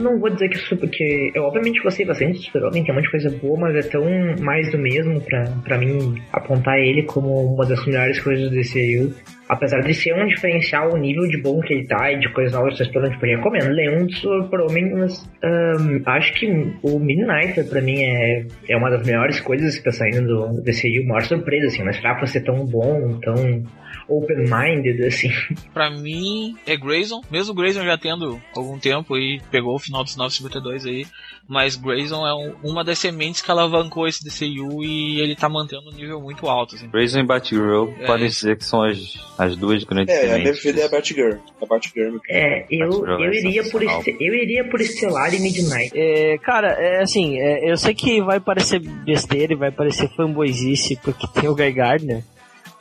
[0.00, 3.04] não vou dizer que isso porque eu obviamente gostei bastante do Super-Homem, tem um monte
[3.04, 4.04] de coisa boa, mas é tão
[4.40, 9.14] mais do mesmo pra, pra mim apontar ele como uma das melhores coisas do DCU.
[9.48, 12.52] Apesar de ser um diferencial, o nível de bom que ele tá e de coisas
[12.52, 16.46] novas que estão tipo, eu recomendo ler um do Super-Homem, mas ahn, acho que
[16.82, 21.06] o Midnight pra mim é, é uma das melhores coisas que tá saindo do DCU,
[21.06, 23.64] maior surpresa, assim, não esperava ser tão bom, tão
[24.08, 25.30] open-minded, assim.
[25.72, 27.20] Pra mim, é Grayson.
[27.30, 31.06] Mesmo Grayson já tendo algum tempo e pegou o final dos 952 aí.
[31.48, 35.88] Mas Grayson é um- uma das sementes que alavancou esse DCU e ele tá mantendo
[35.90, 36.88] um nível muito alto, assim.
[36.88, 38.98] Grayson e Batgirl É podem dizer que são as,
[39.38, 40.50] as duas grandes É, a minha sementes.
[40.60, 41.38] preferida é a Batgirl.
[41.62, 42.16] A Batgirl.
[42.28, 45.90] É, eu, Batgirl eu, é iria por eu iria por Estelar e Midnight.
[45.94, 50.96] É, cara, é assim, é, eu sei que vai parecer besteira e vai parecer fanboyzice
[51.02, 52.22] porque tem o Guy Gardner,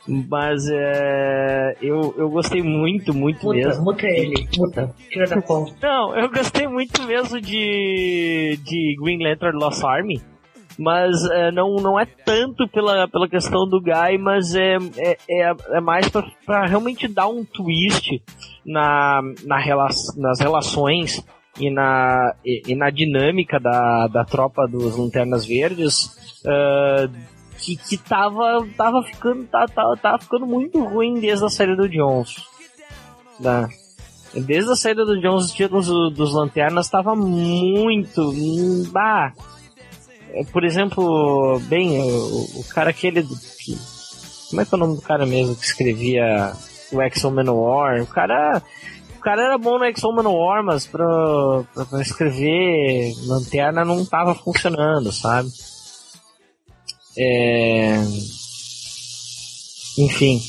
[0.08, 3.84] mas é, eu, eu gostei muito, muito Muta, mesmo.
[3.84, 4.94] muta ele, muta.
[5.10, 5.74] Tira da conta.
[5.82, 10.20] Não, eu gostei muito mesmo de, de Green Lantern Lost Army.
[10.78, 15.54] Mas é, não, não é tanto pela, pela questão do Guy, mas é, é, é,
[15.72, 18.22] é mais pra, pra realmente dar um twist
[18.64, 21.20] na, na rela nas relações
[21.58, 26.42] e na, e, e na dinâmica da, da tropa dos Lanternas Verdes.
[26.46, 27.08] ah,
[27.76, 31.88] que, que tava, tava, ficando, tá, tá, tava ficando muito ruim desde a saída do
[31.88, 32.36] Jones.
[33.38, 33.68] Da,
[34.34, 38.32] Desde a saída do Jones, os títulos do- dos Lanternas estava muito.
[38.92, 39.32] Bah.
[40.32, 43.22] É, Por exemplo, bem, o, o cara aquele.
[43.22, 43.78] Que,
[44.50, 46.52] como é que é o nome do cara mesmo que escrevia
[46.92, 48.02] o Exo Manowar?
[48.02, 48.62] O cara.
[49.16, 51.04] O cara era bom no Exo Manowar, mas pra,
[51.74, 55.48] pra, pra escrever Lanterna não tava funcionando, sabe?
[57.18, 57.96] É.
[59.98, 60.40] Enfim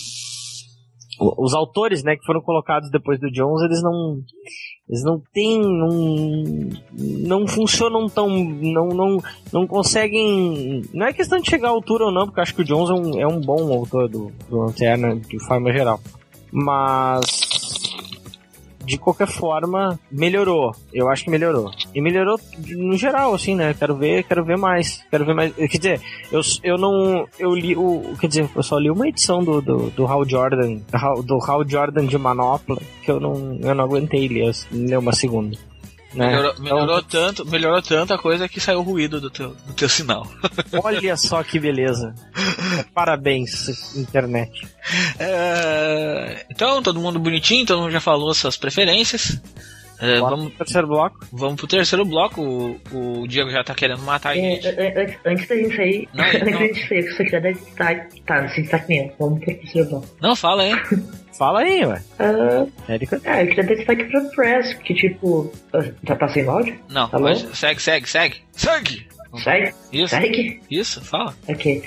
[1.19, 4.21] os autores, né, que foram colocados depois do Jones, eles não
[4.87, 6.69] eles não têm não,
[7.27, 9.17] não funcionam tão não, não
[9.51, 12.65] não conseguem não é questão de chegar à altura ou não, porque acho que o
[12.65, 15.99] Jones é um, é um bom autor do, do Lanterna de forma geral.
[16.51, 17.48] Mas
[18.89, 20.75] de qualquer forma, melhorou.
[20.91, 21.71] Eu acho que melhorou.
[21.93, 22.39] E melhorou
[22.75, 23.75] no geral, assim, né?
[23.75, 25.05] Quero ver, quero ver mais.
[25.11, 25.53] Quero ver mais.
[25.53, 27.27] Quer dizer, eu, eu não.
[27.37, 28.15] Eu li o.
[28.19, 30.79] Quer dizer, eu só li uma edição do, do, do Hal Jordan.
[31.23, 35.55] Do Hal Jordan de Manopla, que eu não, eu não aguentei ler, ler uma segunda.
[36.13, 36.27] Né?
[36.27, 39.73] Melhorou, Então, melhorou tanto, melhorou tanto a coisa que saiu o ruído do teu, do
[39.73, 40.27] teu sinal.
[40.83, 42.13] Olha só que beleza.
[42.93, 44.67] Parabéns, internet.
[45.19, 49.39] É, então, todo mundo bonitinho, todo mundo já falou suas preferências.
[50.01, 51.19] É, vamos, pro terceiro bloco.
[51.31, 52.41] vamos pro terceiro bloco.
[52.41, 54.67] O, o Diego já tá querendo matar a É, gente.
[54.67, 54.71] é,
[55.03, 56.51] é, antes da gente sair, Não, antes não.
[56.51, 58.21] da gente sair, eu só queria dar destaque.
[58.21, 59.11] Tá, sem destaque nenhum.
[59.19, 60.07] Vamos pro terceiro bloco.
[60.21, 60.71] Não, fala aí.
[61.39, 62.01] Fala aí, ué.
[62.19, 63.21] Ah, Érica.
[63.25, 65.49] ah, eu queria dar destaque pra Press, que tipo.
[65.73, 66.77] ah, Já tá sem áudio?
[66.89, 67.53] Não, Tá mas bom.
[67.53, 68.35] segue, segue, segue.
[68.51, 69.07] Segue!
[69.41, 69.73] Segue?
[69.93, 70.59] Isso, Segue?
[70.69, 71.33] isso, fala.
[71.47, 71.81] Ok.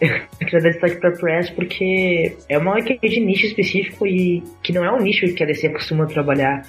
[0.00, 0.08] Eu
[0.40, 4.84] queria dar destaque pra Press porque é uma HQ de nicho específico e que não
[4.84, 6.62] é um nicho que a DC costuma trabalhar.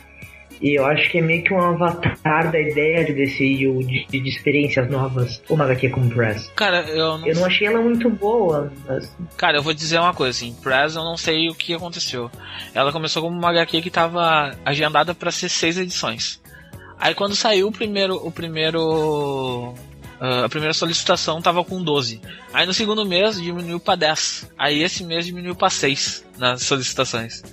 [0.61, 4.29] E eu acho que é meio que um avatar da ideia de DCU, de, de
[4.29, 6.51] experiências novas, uma HQ como Press.
[6.55, 10.13] Cara, eu não Eu não achei ela muito boa, mas Cara, eu vou dizer uma
[10.13, 12.31] coisa, assim, Press eu não sei o que aconteceu.
[12.73, 16.41] Ela começou como uma HQ que tava agendada pra ser seis edições.
[16.99, 19.75] Aí quando saiu o primeiro, o primeiro,
[20.19, 22.19] ah, a primeira solicitação tava com 12.
[22.51, 24.51] Aí no segundo mês diminuiu pra 10.
[24.57, 27.43] Aí esse mês diminuiu pra 6 nas solicitações.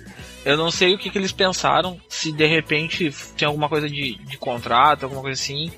[0.45, 4.13] Eu não sei o que, que eles pensaram, se de repente tem alguma coisa de,
[4.15, 5.71] de contrato, alguma coisa assim,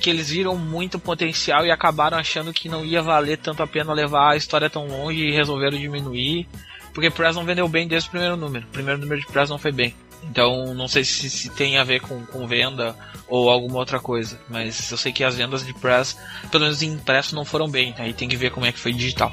[0.00, 3.92] que eles viram muito potencial e acabaram achando que não ia valer tanto a pena
[3.92, 6.48] levar a história tão longe e resolveram diminuir.
[6.92, 8.66] Porque Press não vendeu bem desde o primeiro número.
[8.66, 9.94] O primeiro número de Press não foi bem.
[10.24, 12.96] Então não sei se, se tem a ver com, com venda
[13.28, 14.40] ou alguma outra coisa.
[14.48, 16.18] Mas eu sei que as vendas de Press,
[16.50, 17.94] pelo menos em impresso, não foram bem.
[17.98, 19.32] Aí tem que ver como é que foi digital.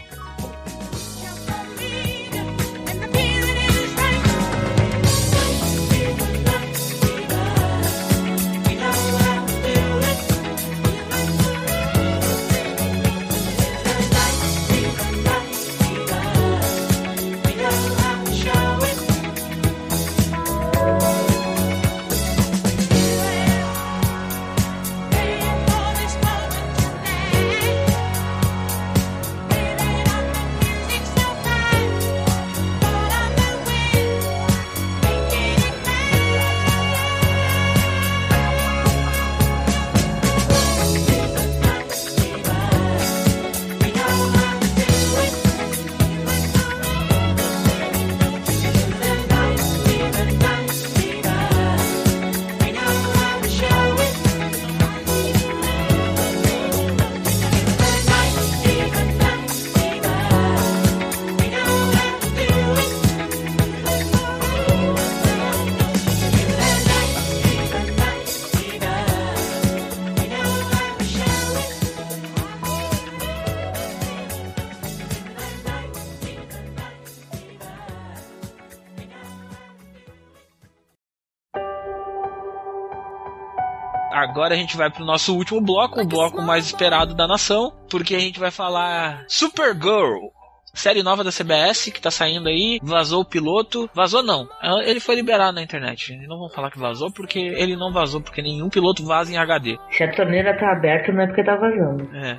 [84.45, 88.13] Agora a gente vai pro nosso último bloco, o bloco mais esperado da nação, porque
[88.13, 90.27] a gente vai falar Supergirl.
[90.71, 93.89] Série nova da CBS que tá saindo aí, vazou o piloto.
[93.91, 94.47] Vazou não,
[94.83, 96.15] ele foi liberado na internet.
[96.27, 99.79] Não vamos falar que vazou porque ele não vazou, porque nenhum piloto vaza em HD.
[99.89, 102.07] se a torneira tá aberta não é porque tá vazando.
[102.15, 102.37] É.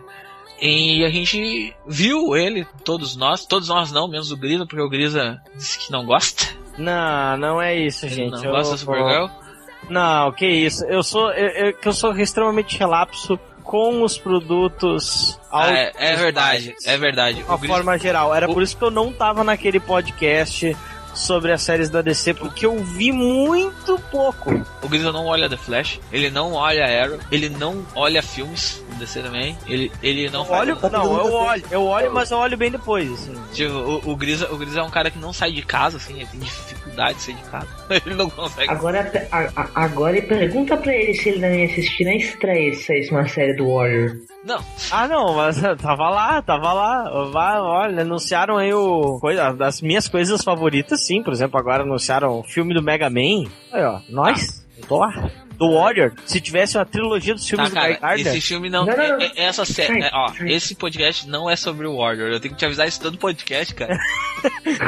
[0.63, 4.89] E a gente viu ele, todos nós, todos nós não, menos o Grisa, porque o
[4.89, 6.45] Grisa disse que não gosta.
[6.79, 8.31] Não, não é isso, Ele gente.
[8.31, 9.46] não Eu gosta da vou- Supergirl.
[9.89, 10.85] Não, que isso.
[10.87, 16.17] Eu sou eu, eu- que eu sou extremamente relapso com os produtos Ah, é, é
[16.17, 17.39] verdade, é verdade.
[17.39, 18.35] De uma forma geral.
[18.35, 20.77] Era o- por isso que eu não tava naquele podcast
[21.15, 24.51] sobre as séries da DC, porque eu vi muito pouco.
[24.83, 29.21] O Grisa não olha The Flash, ele não olha Arrow, ele não olha filmes DC
[29.23, 30.93] também, ele, ele não Eu olho, faz.
[30.93, 33.35] não, eu olho, eu olho, mas eu olho bem depois, assim.
[33.53, 36.15] Tipo, o, o, Grisa, o Grisa é um cara que não sai de casa, assim,
[36.15, 37.69] ele tem dificuldade de sair de casa.
[38.07, 38.71] ele não consegue.
[38.71, 42.85] Agora, a- a- agora pergunta pra ele se ele não ia assistir na estreia se
[42.85, 44.17] saísse uma série do Warrior.
[44.45, 44.61] Não,
[44.93, 47.25] Ah, não, mas tava lá, tava lá.
[47.33, 49.19] Vai, olha, anunciaram aí o.
[49.21, 51.23] Coisa, das minhas coisas favoritas, sim.
[51.23, 53.45] Por exemplo, agora anunciaram o filme do Mega Man.
[53.73, 55.29] Aí, ó, nós, eu tô lá.
[55.59, 58.33] Do Warrior, se tivesse uma trilogia dos filmes tá, do Guy cara, Gardner.
[58.37, 58.85] esse filme não.
[58.85, 59.21] Não, não, não.
[59.21, 60.03] é- é- essa série.
[60.03, 62.29] É, ó, esse podcast não é sobre o Warrior.
[62.31, 63.97] Eu tenho que te avisar isso todo podcast, cara.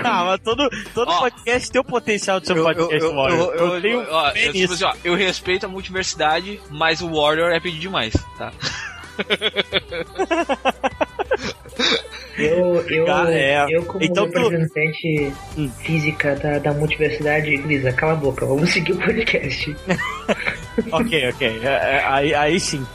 [0.05, 1.21] Ah, mas todo, todo Ó.
[1.21, 3.55] podcast tem o potencial de ser um podcast eu, Warrior.
[3.55, 7.51] eu, eu, tenho ó, eu, tipo assim, ó, eu respeito a multiversidade, mas o Warrior
[7.51, 8.53] é pedir demais, tá?
[12.37, 13.67] Eu, eu, Cara, é.
[13.69, 15.69] eu como Então tu- representante Hum.
[15.83, 19.75] física da, da multiversidade, Grisa, cala a boca, vamos seguir o podcast.
[20.93, 21.61] ok, ok.
[21.63, 22.87] É, é, aí, aí sim.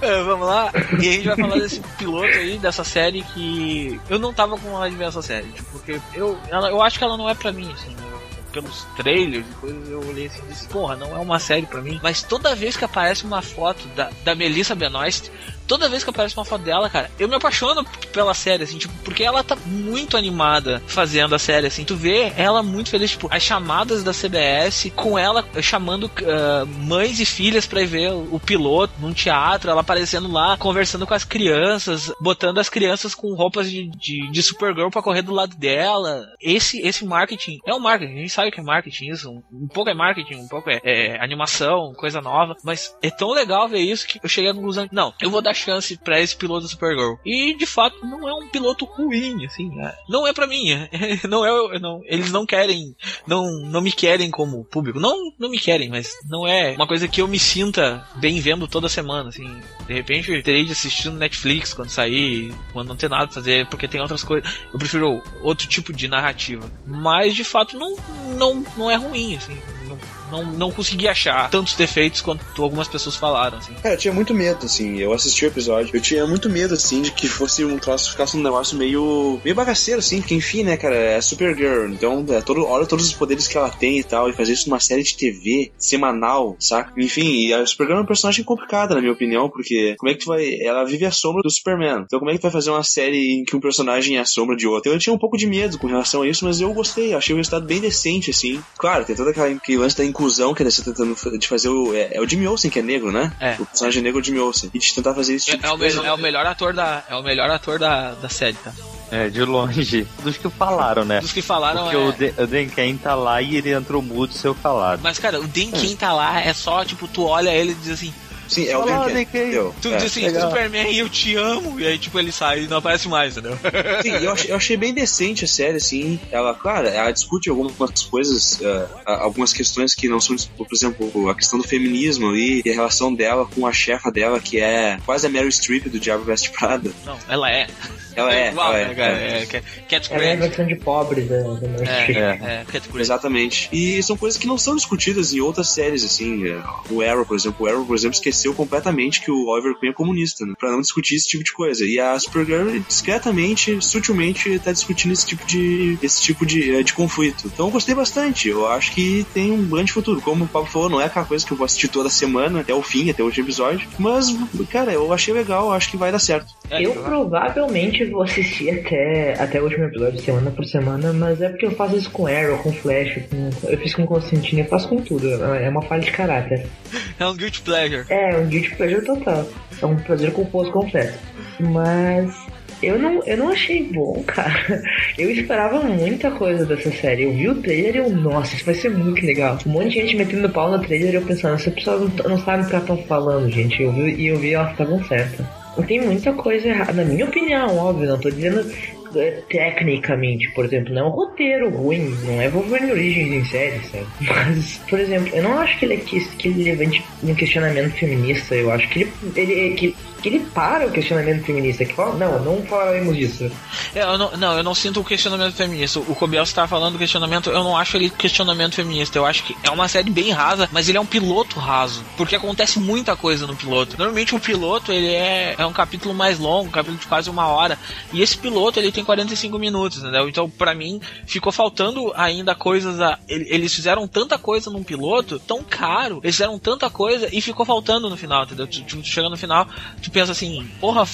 [0.00, 0.72] É, vamos lá.
[1.00, 4.70] E a gente vai falar desse piloto aí, dessa série que eu não tava com
[4.70, 5.46] vontade de ver essa série.
[5.48, 7.94] Tipo, porque eu, ela- eu acho que ela não é pra mim, assim.
[8.10, 8.12] eu-
[8.52, 11.80] pelos trailers e coisas, eu olhei assim e disse, porra, não é uma série pra
[11.80, 11.98] mim.
[12.02, 15.30] Mas toda vez que aparece uma foto da, da Melissa Benoist,
[15.66, 18.94] toda vez que aparece uma foto dela, cara, eu me apaixono pela série, assim, tipo,
[19.04, 21.84] porque ela tá muito animada fazendo a série, assim.
[21.84, 27.20] Tu vê ela muito feliz, tipo, as chamadas da CBS com ela chamando ah, mães
[27.20, 31.14] e filhas pra ir ver o, o piloto num teatro, ela aparecendo lá, conversando com
[31.14, 35.56] as crianças, botando as crianças com roupas de, de, de Supergirl pra correr do lado
[35.56, 36.26] dela.
[36.40, 39.68] Esse, esse marketing é um marketing, a gente sabe que é marketing isso, um, um
[39.68, 43.80] pouco é marketing, um pouco é, é animação, coisa nova, mas é tão legal ver
[43.80, 46.68] isso que eu cheguei à conclusão, não, eu vou dar chance pra esse piloto da
[46.68, 47.14] Supergirl.
[47.24, 50.88] E de fato não é um piloto ruim, assim, é- não é pra mim, é-
[51.28, 52.94] não é, não, eles não querem,
[53.26, 57.08] não, não me querem como público, não, não me querem, mas não é uma coisa
[57.08, 59.48] que eu me sinta bem vendo toda semana, assim,
[59.86, 63.34] de repente eu terei de assistir no Netflix quando sair, quando não ter nada pra
[63.34, 67.96] fazer, porque tem outras coisas, eu prefiro outro tipo de narrativa, mas de fato não,
[68.36, 69.98] não, não é ruim, assim, não,
[70.32, 73.74] não, não consegui achar tantos defeitos quanto algumas pessoas falaram, assim.
[73.74, 74.98] Cara, eu tinha muito medo, assim.
[74.98, 75.94] Eu assisti o episódio.
[75.94, 79.38] Eu tinha muito medo, assim, de que fosse um troço, ficasse um negócio meio.
[79.44, 81.90] meio bagaceiro, assim, porque enfim, né, cara, é Supergirl.
[81.90, 84.28] Então, é todo, olha todos os poderes que ela tem e tal.
[84.28, 86.92] E fazer isso numa série de TV semanal, saca?
[86.96, 90.20] Enfim, e a Supergirl é uma personagem complicada, na minha opinião, porque como é que
[90.20, 90.60] tu vai.
[90.60, 92.04] Ela vive a sombra do Superman.
[92.06, 94.24] Então, como é que tu vai fazer uma série em que um personagem é a
[94.24, 94.90] sombra de outro?
[94.90, 97.14] Eu tinha um pouco de medo com relação a isso, mas eu gostei.
[97.14, 98.62] Achei o resultado bem decente, assim.
[98.78, 100.21] Claro, tem toda aquela lance da inclusão
[100.54, 101.94] que eles estão tentando de fazer o.
[101.94, 103.32] É, é o Jimmy Olsen que é negro, né?
[103.40, 103.56] É.
[103.58, 104.70] O personagem negro é o Jimmy Olsen.
[104.72, 105.96] E de tentar fazer esse É, tipo é de o coisa.
[105.96, 108.72] melhor, é o melhor ator da é o melhor ator da, da série, tá?
[109.10, 110.06] É, de longe.
[110.22, 111.20] Dos que falaram, né?
[111.20, 111.98] Dos que falaram Porque é...
[111.98, 115.00] o, Dan, o Dan Ken tá lá e ele entrou mudo, seu calado.
[115.02, 117.90] Mas cara, o Den quem tá lá é só tipo tu olha ele e diz
[117.90, 118.12] assim,
[118.52, 119.38] Sim, é o Fala, Dan Ken, Dan Ken.
[119.42, 119.74] entendeu?
[119.80, 119.96] tu É.
[119.96, 120.48] diz assim, legal.
[120.50, 123.58] Superman, eu te amo, e aí tipo ele sai e não aparece mais, entendeu?
[124.02, 126.20] Sim, eu achei, eu achei bem decente a série, assim.
[126.30, 131.34] Ela, claro, ela discute algumas coisas, eh, algumas questões que não são, por exemplo, a
[131.34, 135.26] questão do feminismo ali, e a relação dela com a chefa dela, que é quase
[135.26, 136.90] a Meryl Streep do Diabo Veste Prada.
[137.04, 137.66] Não, ela é.
[138.14, 139.12] Ela é, igual, ela é, né, cara?
[139.18, 139.42] é.
[139.42, 142.18] É, Cat- Cat Ela é a versão de pobre da, da Meryl É, Streep.
[142.18, 142.88] é, Cat.
[142.94, 143.68] Exatamente.
[143.72, 146.46] E são coisas que não são discutidas em outras séries, assim.
[146.46, 147.64] eh, O Arrow, por exemplo.
[147.64, 150.54] O Arrow, por exemplo, esqueceu completamente que o Oliver Queen é comunista, né?
[150.58, 151.84] Pra não discutir esse tipo de coisa.
[151.84, 156.92] E a Supergirl, discretamente, sutilmente, tá discutindo esse tipo de, esse tipo de, eh, de
[156.92, 157.46] conflito.
[157.46, 158.48] Então eu gostei bastante.
[158.48, 160.20] Eu acho que tem um grande futuro.
[160.20, 162.74] Como o Pablo falou, não é aquela coisa que eu vou assistir toda semana, até
[162.74, 163.88] o fim, até o último episódio.
[163.98, 164.34] Mas,
[164.70, 166.52] cara, eu achei legal, acho que vai dar certo.
[166.70, 171.48] É, Eu provavelmente vou assistir até, até o último episódio, semana por semana, mas é
[171.50, 174.88] porque eu faço isso com Arrow, com Flash, com, eu fiz com Constantine, eu faço
[174.88, 175.28] com tudo.
[175.32, 176.66] É uma falha de caráter.
[177.18, 178.04] é um guilty pleasure.
[178.08, 179.46] É, um guilty total.
[179.80, 181.18] É um prazer culposo completo.
[181.60, 182.34] Mas
[182.82, 184.82] eu não, eu não achei bom, cara.
[185.18, 187.24] Eu esperava muita coisa dessa série.
[187.24, 189.58] Eu vi o trailer e eu, nossa, isso vai ser muito legal.
[189.66, 192.28] Um monte de gente metendo pau no trailer e eu pensando, essa pessoa não, tá-
[192.28, 193.82] não sabe o que elas estão falando, gente.
[193.82, 195.46] Eu vi, e eu vi elas estavam certas.
[195.76, 199.01] Não tem muita coisa errada, na minha opinião, óbvio, não tô dizendo é,
[199.48, 204.06] tecnicamente, por exemplo, não é um roteiro ruim, não é Wolverine Origins em série, sabe?
[204.20, 208.54] Mas, por exemplo, eu não acho que ele, que, que ele levante um questionamento feminista,
[208.54, 212.38] eu acho que ele, ele, que, que ele para o questionamento feminista, que fala, não,
[212.44, 213.50] não falaremos disso.
[213.94, 215.98] É, eu não, não, eu não sinto o questionamento feminista.
[215.98, 219.18] O Cobiel está falando do questionamento, eu não acho ele questionamento feminista.
[219.18, 222.04] Eu acho que é uma série bem rasa, mas ele é um piloto raso.
[222.16, 223.96] Porque acontece muita coisa no piloto.
[223.98, 227.46] Normalmente o piloto, ele é, é um capítulo mais longo, um capítulo de quase uma
[227.48, 227.78] hora.
[228.12, 230.28] E esse piloto, ele tem 45 minutos, entendeu?
[230.28, 233.00] Então, pra mim, ficou faltando ainda coisas.
[233.00, 236.20] A, ele- eles fizeram tanta coisa num piloto, tão caro.
[236.22, 238.66] Eles fizeram tanta coisa e ficou faltando no final, entendeu?
[238.66, 239.66] Tu, tu chega no final,
[240.00, 241.06] tu pensa assim, porra,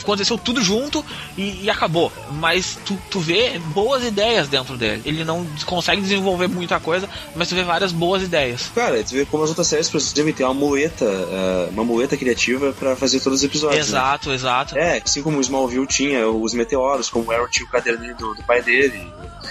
[0.00, 1.04] aconteceu tudo junto
[1.36, 2.12] e, e acabou.
[2.32, 5.02] Mas tu, tu vê boas ideias dentro dele.
[5.04, 8.70] Ele não consegue desenvolver muita coisa, mas tu vê várias boas ideias.
[8.74, 12.16] Cara, tu vê como as outras séries, por exemplo, tem uma muleta, eh, uma muleta
[12.16, 13.90] criativa pra fazer todos os episódios.
[13.90, 13.98] né?
[13.98, 14.78] Exato, exato.
[14.78, 18.34] É, assim como o Smallville tinha os meteoros, como o Arrow tinha o caderninho do,
[18.34, 19.06] do pai dele.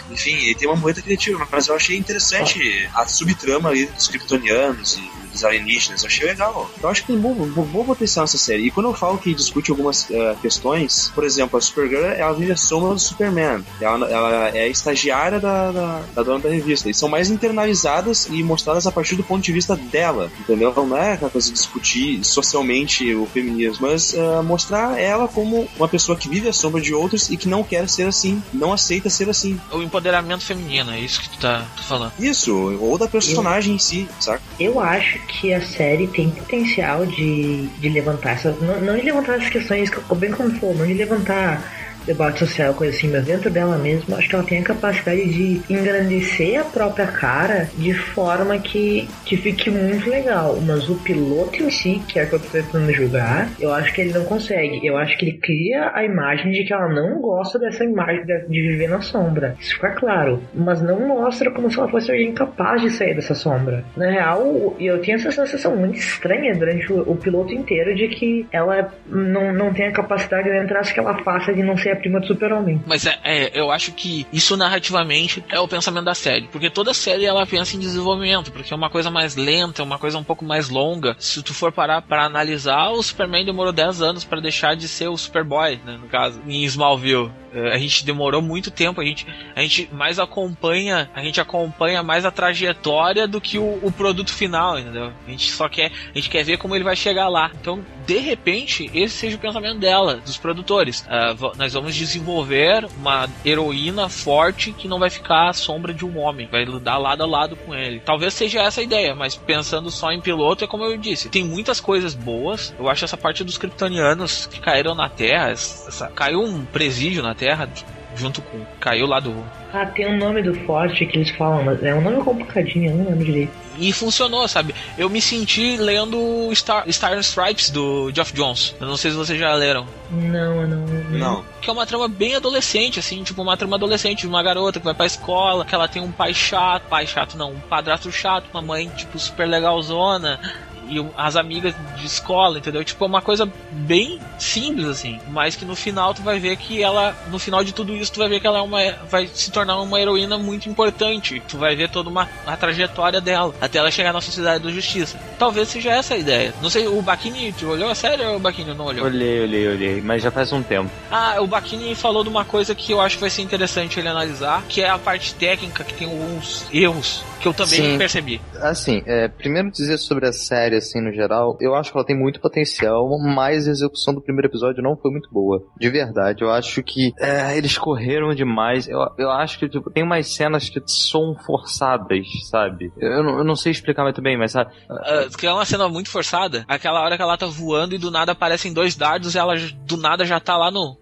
[0.09, 4.97] Enfim, ele tem uma moeda criativa, mas eu achei interessante a subtrama ali dos kryptonianos
[4.97, 6.03] e dos alienígenas.
[6.03, 6.69] Eu achei legal.
[6.81, 8.67] Eu acho que tem bom, bom, bom potencial essa série.
[8.67, 12.51] E quando eu falo que discute algumas uh, questões, por exemplo, a Supergirl, ela vive
[12.51, 13.63] a sombra do Superman.
[13.81, 16.89] Ela, ela é estagiária da, da, da, dona da revista.
[16.89, 20.73] E são mais internalizadas e mostradas a partir do ponto de vista dela, entendeu?
[20.73, 25.87] Não é aquela coisa de discutir socialmente o feminismo, mas uh, mostrar ela como uma
[25.87, 29.09] pessoa que vive a sombra de outros e que não quer ser assim, não aceita
[29.09, 29.59] ser assim.
[29.71, 32.13] O empoderamento feminino, é isso que tu tá, tá falando.
[32.19, 34.41] Isso, ou da personagem eu, em si, saca?
[34.59, 38.59] Eu acho que a série tem potencial de, de levantar essas.
[38.61, 42.95] Não, não de levantar as questões, bem como for, não de levantar debate social, coisa
[42.95, 47.07] assim, mas dentro dela mesma, acho que ela tem a capacidade de engrandecer a própria
[47.07, 50.57] cara de forma que, que fique muito legal.
[50.65, 53.93] Mas o piloto em si, que é o que eu tô tentando julgar, eu acho
[53.93, 54.85] que ele não consegue.
[54.85, 58.47] Eu acho que ele cria a imagem de que ela não gosta dessa imagem de,
[58.47, 59.55] de viver na sombra.
[59.59, 60.41] Isso fica claro.
[60.53, 63.83] Mas não mostra como se ela fosse alguém capaz de sair dessa sombra.
[63.95, 68.47] Na real, eu tenho essa sensação muito estranha durante o, o piloto inteiro de que
[68.51, 71.95] ela não, não tem a capacidade de entrar que ela faça de não ser a
[71.95, 72.81] prima do Super-Homem.
[72.85, 76.47] Mas é, é, eu acho que isso narrativamente é o pensamento da série.
[76.47, 79.99] Porque toda série ela pensa em desenvolvimento, porque é uma coisa mais lenta, é uma
[79.99, 81.15] coisa um pouco mais longa.
[81.19, 85.07] Se tu for parar para analisar, o Superman demorou 10 anos para deixar de ser
[85.07, 87.31] o Superboy, né, no caso, em Smallville.
[87.53, 92.01] É, a gente demorou muito tempo, a gente, a gente mais acompanha, a gente acompanha
[92.01, 95.13] mais a trajetória do que o, o, produto final, entendeu?
[95.27, 97.51] A gente só quer, a gente quer ver como ele vai chegar lá.
[97.61, 101.01] Então, de repente, esse seja o pensamento dela, dos produtores.
[101.01, 106.17] Uh, nós vamos desenvolver uma heroína forte que não vai ficar à sombra de um
[106.17, 107.99] homem, vai lutar lado a lado com ele.
[107.99, 111.43] Talvez seja essa a ideia, mas pensando só em piloto, é como eu disse, tem
[111.43, 112.73] muitas coisas boas.
[112.79, 117.35] Eu acho essa parte dos kryptonianos que caíram na Terra, essa, caiu um presídio na
[117.35, 117.67] Terra Terra
[118.15, 118.63] junto com.
[118.79, 119.43] Caiu lá do.
[119.73, 122.97] Ah, tem um nome do forte que eles falam, mas é um nome complicadinho, eu
[122.97, 123.51] não lembro direito.
[123.77, 124.73] E funcionou, sabe?
[124.97, 128.75] Eu me senti lendo Star, Star Stripes do Geoff Jones.
[128.79, 129.87] Eu não sei se vocês já leram.
[130.11, 131.09] Não, não, não.
[131.09, 131.45] Não.
[131.59, 134.85] Que é uma trama bem adolescente, assim, tipo uma trama adolescente de uma garota que
[134.85, 138.45] vai pra escola, que ela tem um pai chato, pai chato não, um padrasto chato,
[138.53, 140.39] uma mãe, tipo, super legalzona
[140.87, 142.83] e as amigas de escola, entendeu?
[142.83, 145.19] Tipo, é uma coisa bem simples, assim.
[145.29, 148.19] Mas que no final tu vai ver que ela, no final de tudo isso, tu
[148.19, 148.79] vai ver que ela é uma,
[149.09, 151.41] vai se tornar uma heroína muito importante.
[151.47, 155.19] Tu vai ver toda uma a trajetória dela, até ela chegar na Sociedade da Justiça.
[155.37, 156.53] Talvez seja essa a ideia.
[156.61, 159.05] Não sei, o Bakini, tu olhou a série ou o Bakini não olhou?
[159.05, 160.89] Olhei, olhei, olhei, mas já faz um tempo.
[161.11, 164.07] Ah, o Bakini falou de uma coisa que eu acho que vai ser interessante ele
[164.07, 167.97] analisar, que é a parte técnica, que tem alguns erros que eu também Sim.
[167.97, 168.41] percebi.
[168.61, 172.17] Assim, é, primeiro dizer sobre a série, assim, no geral, eu acho que ela tem
[172.17, 175.61] muito potencial, mas a execução do primeiro episódio não foi muito boa.
[175.77, 178.87] De verdade, eu acho que é, eles correram demais.
[178.87, 182.91] Eu, eu acho que tipo, tem umas cenas que são forçadas, sabe?
[182.97, 184.71] Eu, eu, não, sei explicar muito bem, mas sabe?
[184.89, 186.63] Uh, que é uma cena muito forçada.
[186.67, 189.53] Aquela hora que ela tá voando e do nada aparecem dois dardos e ela
[189.85, 190.97] do nada já tá lá no.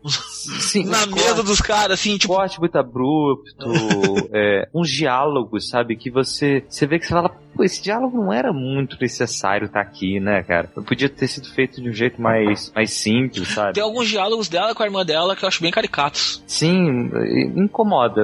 [0.60, 2.34] Sim, na mesa dos caras, assim, tipo.
[2.34, 3.70] Corte muito abrupto,
[4.34, 5.96] é, uns diálogos, sabe?
[5.96, 9.66] Que você você, você vê que você fala, pô, esse diálogo não era muito necessário
[9.66, 10.68] estar tá aqui, né, cara?
[10.68, 13.74] Podia ter sido feito de um jeito mais, mais simples, sabe?
[13.74, 16.44] Tem alguns diálogos dela com a irmã dela que eu acho bem caricatos.
[16.48, 17.10] Sim,
[17.56, 18.24] incomoda.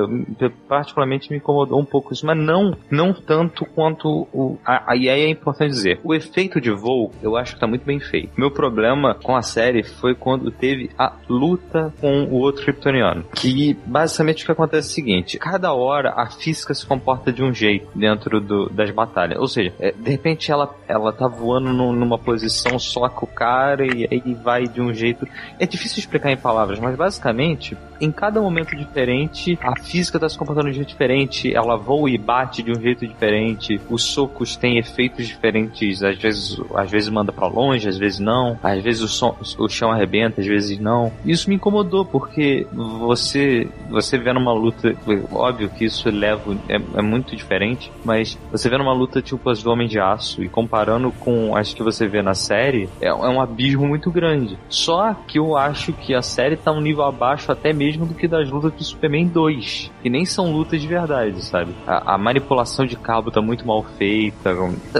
[0.67, 4.57] Particularmente me incomodou um pouco isso, mas não, não tanto quanto o.
[4.65, 7.85] A, e aí é importante dizer, o efeito de voo eu acho que tá muito
[7.85, 8.31] bem feito.
[8.37, 13.23] Meu problema com a série foi quando teve a luta com o outro kryptoniano.
[13.35, 17.43] Que basicamente o que acontece é o seguinte: cada hora a física se comporta de
[17.43, 19.39] um jeito dentro do, das batalhas.
[19.39, 23.85] Ou seja, é, de repente ela, ela tá voando numa posição só com o cara
[23.85, 25.27] e aí vai de um jeito.
[25.59, 30.37] É difícil explicar em palavras, mas basicamente, em cada momento diferente, a física tá se
[30.37, 34.55] comportando de um jeito diferente, ela voa e bate de um jeito diferente, os socos
[34.55, 39.01] têm efeitos diferentes, às vezes, às vezes manda para longe, às vezes não, às vezes
[39.01, 41.11] o, som, o chão arrebenta, às vezes não.
[41.25, 44.95] Isso me incomodou, porque você, você vê numa luta,
[45.31, 49.61] óbvio que isso leva, é, é muito diferente, mas você vê numa luta tipo as
[49.61, 53.13] do Homem de Aço e comparando com as que você vê na série, é, é
[53.13, 54.57] um abismo muito grande.
[54.69, 58.27] Só que eu acho que a série tá um nível abaixo até mesmo do que
[58.27, 61.73] das lutas do Superman 2, que nem são lutas de verdade, sabe?
[61.85, 64.55] A, a manipulação de cabo tá muito mal feita.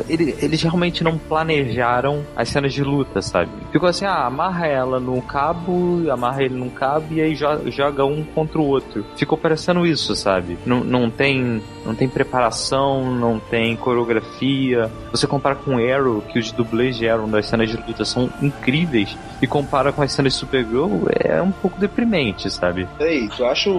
[0.09, 3.51] Eles, eles realmente não planejaram as cenas de luta, sabe?
[3.71, 7.69] Ficou assim, ah, amarra ela no cabo, amarra ele num cabo cabo e aí joga,
[7.69, 9.05] joga um contra o outro.
[9.15, 10.57] Ficou parecendo isso, sabe?
[10.65, 14.89] Não, não tem não tem preparação, não tem coreografia.
[15.11, 19.15] Você compara com Arrow, que os dublês de Arrow das cenas de luta são incríveis,
[19.41, 22.87] e compara com as cenas de Supergirl, é um pouco deprimente, sabe?
[22.99, 23.69] Ei, tu acha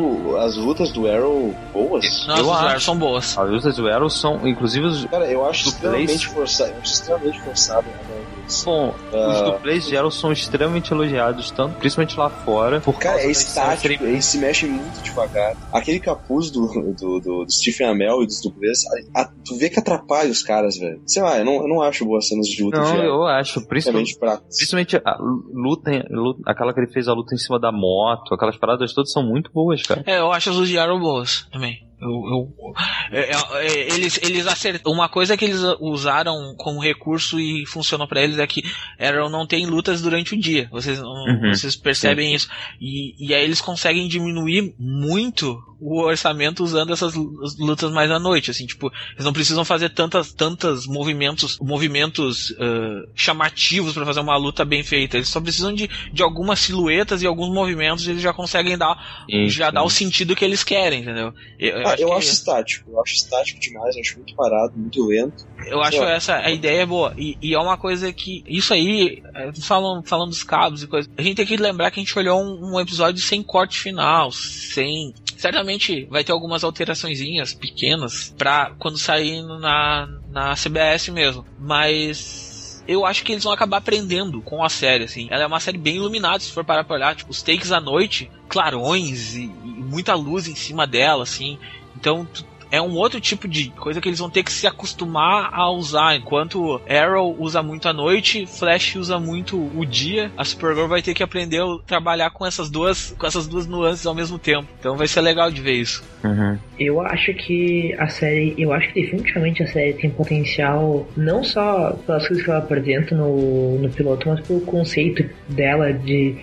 [0.41, 2.27] as lutas do Arrow boas?
[2.27, 2.65] Nossa, Eu os acho.
[2.67, 3.39] Arrows são boas.
[3.39, 6.71] As lutas do Arrow são, inclusive, os, Cara, eu acho Do extremamente forçado.
[6.73, 7.87] Eu acho extremamente forçado.
[7.87, 8.25] Né?
[8.65, 9.51] Bom, os Ah.
[9.53, 12.81] dublês de Arrow são extremamente elogiados, tanto, principalmente lá fora.
[12.81, 15.55] Por Cara, causa é estático, serem- ele se mexe muito devagar.
[15.73, 18.78] Aquele capuz do, do, do, do Stephen Amell e dos dublês,
[19.15, 21.01] a- a- tu vê que atrapalha os caras, velho.
[21.07, 23.67] Sei lá, eu não, eu não acho boas cenas de luta Não, de eu acho,
[23.67, 25.17] principalmente, principalmente a
[25.53, 28.93] luta, em- luta- aquela que ele fez a luta em cima da moto, aquelas paradas
[28.93, 30.03] todas são muito boas, cara.
[30.07, 31.88] É, eu acho as de Arrow boas também.
[32.01, 32.75] Eu, eu-
[33.11, 34.93] é, é, é, eles, eles acertam.
[34.93, 38.63] Uma coisa que eles usaram como recurso e funcionou pra eles é que
[39.01, 40.69] Arrow não tem lutas durante o dia.
[40.71, 41.51] Vocês, Uhum.
[41.53, 42.49] vocês percebem isso.
[42.81, 48.19] E, e aí eles conseguem diminuir muito o orçamento usando essas lu- lutas mais à
[48.19, 48.51] noite.
[48.51, 54.37] Assim, tipo, eles não precisam fazer tantas, tantas movimentos, movimentos ah, chamativos pra fazer uma
[54.37, 55.17] luta bem feita.
[55.17, 59.25] Eles só precisam de, de algumas silhuetas e alguns movimentos e eles já conseguem dar
[59.31, 59.75] Sim, já sim.
[59.75, 61.33] dá o sentido que eles querem, entendeu?
[61.59, 62.91] Eu, eu acho, eu acho estático.
[62.91, 65.47] Eu acho estático demais, eu acho muito parado, muito lento.
[65.67, 67.15] eu acho essa a ideia é boa.
[67.17, 68.43] E, e é uma coisa que.
[68.47, 71.11] Isso aí, é, falando, falando dos cabos e coisas.
[71.17, 74.31] A gente tem que lembrar que a gente olhou um, um episódio sem corte final,
[74.33, 75.15] sem.
[75.37, 81.45] Certamente vai ter algumas alteraçõezinhas pequenas pra quando sair na, na CBS mesmo.
[81.59, 82.48] Mas.
[82.89, 85.29] Eu acho que eles vão acabar aprendendo com a série, assim.
[85.31, 87.15] Ela é uma série bem iluminada, se for parar pra olhar.
[87.15, 91.59] Tipo, os takes à noite, clarões e, e muita luz em cima dela, assim.
[91.95, 95.51] Então, tu- é um outro tipo de coisa que eles vão ter que se acostumar
[95.53, 96.17] a usar.
[96.17, 101.15] Enquanto Arrow usa muito a noite, Flash usa muito o dia, a Supergirl vai ter
[101.15, 104.69] que aprender a trabalhar com essas duas, com essas duas nuances ao mesmo tempo.
[104.79, 106.05] Então vai ser legal de ver isso.
[106.25, 106.59] Uhum.
[106.79, 111.93] Eu acho que a série, eu acho que definitivamente a série tem potencial, não só
[112.07, 116.37] pelas coisas que ela apresenta no, no piloto, mas pelo conceito dela de.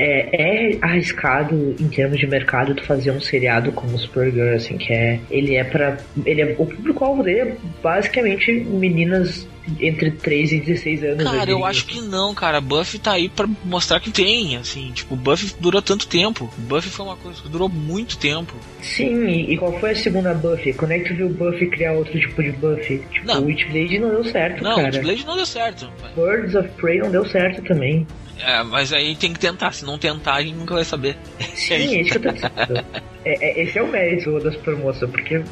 [0.00, 4.92] É, é arriscado em termos de mercado tu fazer um seriado como Supergirl, assim, que
[4.92, 5.20] é.
[5.30, 5.98] Ele é pra.
[6.24, 9.46] Ele é, o público-alvo dele é basicamente meninas
[9.78, 11.24] entre 3 e 16 anos.
[11.24, 11.66] Cara, eu diria.
[11.66, 12.60] acho que não, cara.
[12.60, 14.90] Buffy tá aí pra mostrar que tem, assim.
[14.92, 16.50] Tipo, Buffy durou tanto tempo.
[16.56, 18.54] Buffy foi uma coisa que durou muito tempo.
[18.80, 20.72] Sim, e, qual foi a segunda Buffy?
[20.72, 23.02] Quando é que tu viu Buffy criar outro tipo de Buffy?
[23.12, 23.42] Tipo, Não.
[23.42, 24.98] o Witchblade não deu certo, Não, cara.
[24.98, 25.90] o Blade não deu certo.
[26.16, 28.06] Birds of Prey não deu certo também.
[28.42, 29.72] É, mas aí tem que tentar.
[29.72, 31.16] Se não tentar, a gente nunca vai saber.
[31.54, 32.40] Sim, isso que eu tô.
[33.24, 35.42] É, é- esse é o mérito da Supermoça, porque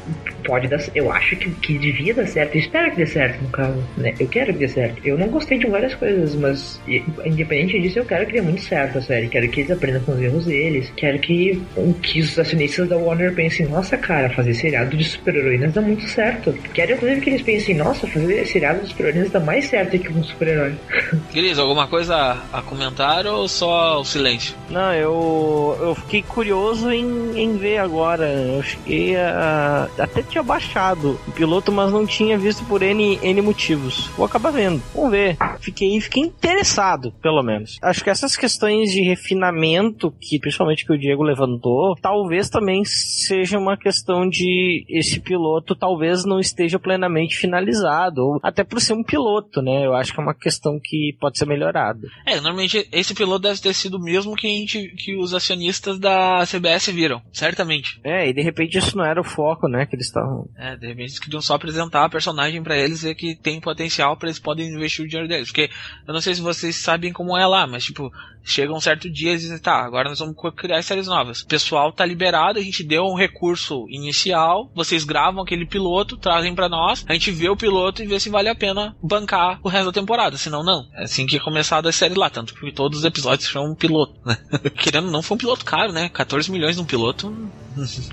[0.43, 0.79] pode dar.
[0.95, 2.55] Eu acho que, que devia dar certo.
[2.55, 3.83] Eu espero que dê certo, no caso.
[3.97, 4.13] Né?
[4.19, 5.01] Eu quero que dê certo.
[5.05, 6.79] Eu não gostei de várias coisas, mas
[7.25, 9.27] independente disso, eu quero que dê muito certo a série.
[9.27, 10.91] Quero que eles aprendam com os erros deles.
[10.95, 11.61] Quero que,
[12.01, 16.53] que os acionistas da Warner pensem: nossa, cara, fazer seriado de super-heroínas dá muito certo.
[16.73, 20.23] Quero, inclusive, que eles pensem: nossa, fazer seriado de super-heroínas dá mais certo que um
[20.23, 20.73] super-herói.
[21.31, 24.55] Cris, alguma coisa a, a comentar ou só o silêncio?
[24.69, 28.25] Não, eu, eu fiquei curioso em, em ver agora.
[28.25, 29.89] Eu cheguei a.
[29.97, 34.07] Até tinha baixado o piloto, mas não tinha visto por N, N motivos.
[34.17, 34.81] Vou acabar vendo.
[34.95, 35.37] Vamos ver.
[35.59, 37.77] Fiquei, fiquei interessado, pelo menos.
[37.81, 43.57] Acho que essas questões de refinamento, que principalmente que o Diego levantou, talvez também seja
[43.57, 48.21] uma questão de esse piloto talvez não esteja plenamente finalizado.
[48.21, 49.85] Ou até por ser um piloto, né?
[49.85, 52.07] Eu acho que é uma questão que pode ser melhorada.
[52.25, 55.99] É, normalmente esse piloto deve ter sido o mesmo que, a gente, que os acionistas
[55.99, 57.99] da CBS viram, certamente.
[58.03, 59.85] É, e de repente isso não era o foco, né?
[59.85, 60.49] Que eles estavam.
[60.57, 64.15] É, de repente eles queriam só apresentar a personagem pra eles e que tem potencial
[64.17, 65.49] pra eles podem investir o dinheiro deles.
[65.49, 65.69] Porque
[66.07, 68.11] eu não sei se vocês sabem como é lá, mas tipo,
[68.43, 71.41] chega um certo dia e dizem, tá, agora nós vamos criar séries novas.
[71.41, 76.55] O pessoal tá liberado, a gente deu um recurso inicial, vocês gravam aquele piloto, trazem
[76.55, 79.69] pra nós, a gente vê o piloto e vê se vale a pena bancar o
[79.69, 80.87] resto da temporada, senão não.
[80.95, 83.75] É assim que é começado a série lá, tanto que todos os episódios são um
[83.75, 84.37] piloto, né?
[84.75, 86.09] Querendo não, foi um piloto caro, né?
[86.09, 87.29] 14 milhões num piloto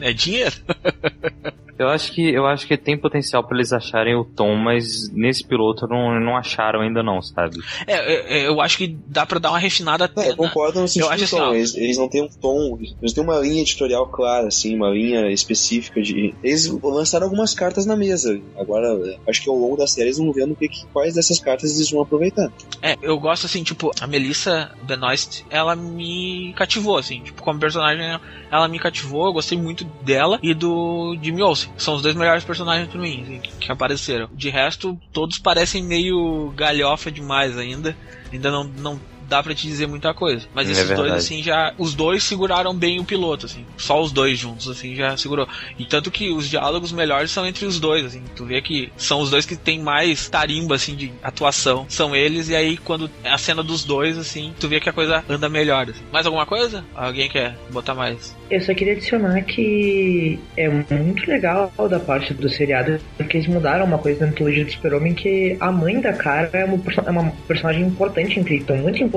[0.01, 0.57] é dinheiro.
[1.79, 5.45] Eu acho que eu acho que tem potencial pra eles acharem o tom, mas nesse
[5.47, 7.59] piloto não, não acharam ainda não, sabe?
[7.87, 10.31] É, é, é, eu acho que dá pra dar uma refinada É, até.
[10.31, 11.55] eu concordo no sentido acho do assim, tom.
[11.55, 15.31] Eles, eles não têm um tom, eles têm uma linha editorial clara, assim, uma linha
[15.31, 16.35] específica de.
[16.43, 18.41] Eles lançaram algumas cartas na mesa.
[18.59, 21.77] Agora, é, acho que ao longo da série eles vão vendo que- quais dessas cartas
[21.77, 22.51] eles vão aproveitar.
[22.83, 28.19] É, eu gosto assim, tipo, a Melissa Benoist, ela me cativou, assim, tipo, como personagem,
[28.51, 31.66] ela me cativou, eu gostei muito dela e do Jimmy Olsen.
[31.77, 34.29] São os dois melhores personagens pra mim, assim, que, apareceram.
[34.33, 37.97] De resto, todos parecem meio galhofa demais ainda.
[38.33, 40.47] Ainda não, não dá pra te dizer muita coisa.
[40.55, 41.19] Mas É esses dois, verdade.
[41.19, 41.73] assim, já.
[41.79, 43.65] Os dois seguraram bem o piloto, assim.
[43.77, 45.49] Só os dois juntos, assim, já segurou.
[45.79, 48.23] E tanto que os diálogos melhores são entre os dois, assim.
[48.35, 51.87] Tu vê que são os dois que tem mais tarimba, assim, de atuação.
[51.89, 54.93] São eles, e aí quando é a cena dos dois, assim, tu vê que a
[54.93, 55.89] coisa anda melhor.
[55.91, 56.03] assim.
[56.13, 56.85] Mais alguma coisa?
[56.95, 58.35] Alguém quer botar mais?
[58.51, 63.85] Eu só queria adicionar que é muito legal da parte do seriado que eles mudaram
[63.85, 67.31] uma coisa da mitologia do Super-Homem que a mãe da cara é uma, é uma
[67.49, 69.16] personagem importante em Krypton, muito importante.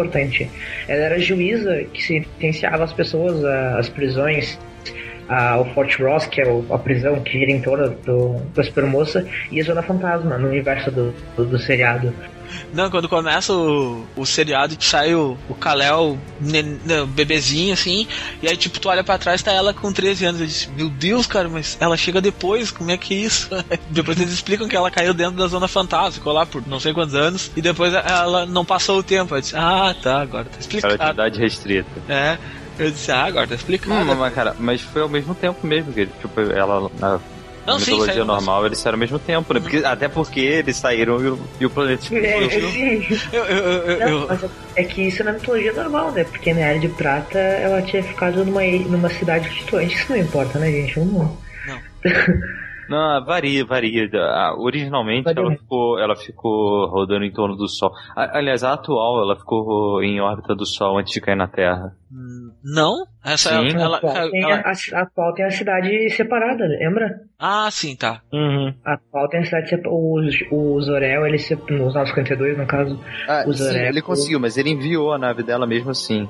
[0.87, 4.57] Ela era juíza que sentenciava as pessoas às prisões,
[5.27, 9.61] ao Fort Ross, que é a prisão que gira em torno do, da Supermoça, e
[9.61, 12.13] a Zona Fantasma no universo do, do, do seriado.
[12.73, 16.17] Não, quando começa o, o seriado que sai o, o Kal-El
[16.85, 18.07] não, bebezinho, assim,
[18.41, 20.41] e aí, tipo, tu olha pra trás, tá ela com 13 anos.
[20.41, 23.49] Eu disse, meu Deus, cara, mas ela chega depois, como é que é isso?
[23.89, 26.93] depois eles explicam que ela caiu dentro da Zona Fantasma, ficou lá por não sei
[26.93, 29.35] quantos anos, e depois ela não passou o tempo.
[29.35, 30.93] Eu disse, ah, tá, agora tá explicado.
[30.93, 32.01] Relatividade restrita.
[32.07, 32.37] É,
[32.77, 34.11] eu disse, ah, agora tá explicado.
[34.11, 37.19] Hum, mas, cara, mas foi ao mesmo tempo mesmo, que tipo, ela na
[37.69, 39.59] Não, sim, mitologia saiu, normal eles saíram ao mesmo tempo, né?
[39.59, 43.07] Porque, até porque eles saíram e o, e o planeta É, sim.
[43.31, 46.23] Eu, eu, eu, Não, eu- mas é que isso na mitologia normal, né?
[46.23, 49.93] Porque na Era de Prata ela tinha ficado numa, numa cidade distante.
[49.93, 50.95] Isso não importa, né, gente?
[50.99, 51.37] Vamos.
[52.89, 54.09] Não, varia, varia.
[54.15, 55.43] Ah, originalmente Varia.
[55.43, 57.91] ela ficou, ela ficou rodando em torno do Sol.
[58.15, 61.95] A- aliás, a atual ela ficou em órbita do Sol antes de cair na Terra.
[62.63, 63.05] Não?
[63.23, 63.75] Essa Sim.
[63.77, 67.21] ela, a, atual tem ela- a, a atual tem a cidade separada, lembra?
[67.37, 68.21] Ah, sim, tá.
[68.33, 68.73] Uhum.
[68.83, 69.89] A atual tem a cidade separada.
[69.95, 70.19] O,
[70.75, 72.99] o Zorel, ele se, nos 952, no caso.
[73.27, 76.27] Ah, O sim, Zoreco- ele conseguiu, mas ele enviou a nave dela mesmo assim.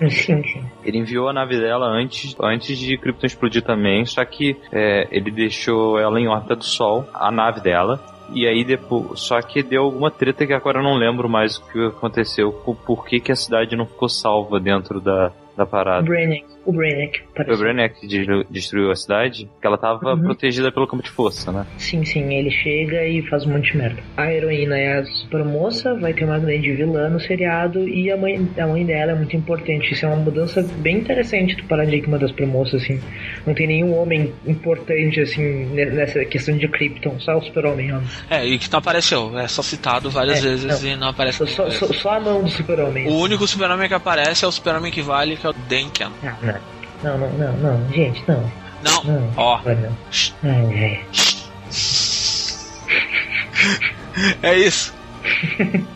[0.00, 0.64] Sim, sim.
[0.84, 5.30] Ele enviou a nave dela antes, antes de Krypton explodir também, só que é, ele
[5.30, 7.98] deixou ela em órbita do Sol, a nave dela.
[8.34, 11.64] E aí depois, só que deu alguma treta que agora eu não lembro mais o
[11.70, 15.66] que aconteceu, por, por que, que a cidade não ficou salva dentro da, da O
[15.66, 16.02] parada.
[16.02, 16.44] Brainiac.
[16.64, 17.58] O Brainiac, Foi o.
[17.58, 20.22] Brainiac que de- destruiu a cidade, que ela tava Uhum.
[20.22, 21.66] protegida pelo campo de força, né?
[21.76, 24.00] Sim, sim, ele chega e faz um monte de merda.
[24.16, 28.48] A heroína é a supermoça, vai ter uma grande vilã no seriado e a mãe,
[28.56, 29.92] a mãe dela é muito importante.
[29.92, 33.00] Isso é uma mudança bem interessante do paradigma das supermoças, assim.
[33.46, 37.92] Não tem nenhum homem importante, assim, ne- nessa questão de Krypton, só o super-homem.
[38.30, 39.36] É, e que não apareceu.
[39.38, 40.88] É só citado várias É, vezes não.
[40.90, 41.38] e não aparece.
[41.38, 43.08] Só, só, só, só a mão do super-homem.
[43.08, 46.08] O único super-homem que aparece é o super-homem que vale, que é o Denken.
[46.24, 46.72] Ah, não.
[47.02, 48.52] Não, não, não, não, gente, não.
[48.84, 49.32] Não, Não.
[49.36, 49.60] ó.
[50.42, 50.70] Não.
[50.70, 51.04] Ai.
[54.42, 54.94] É isso.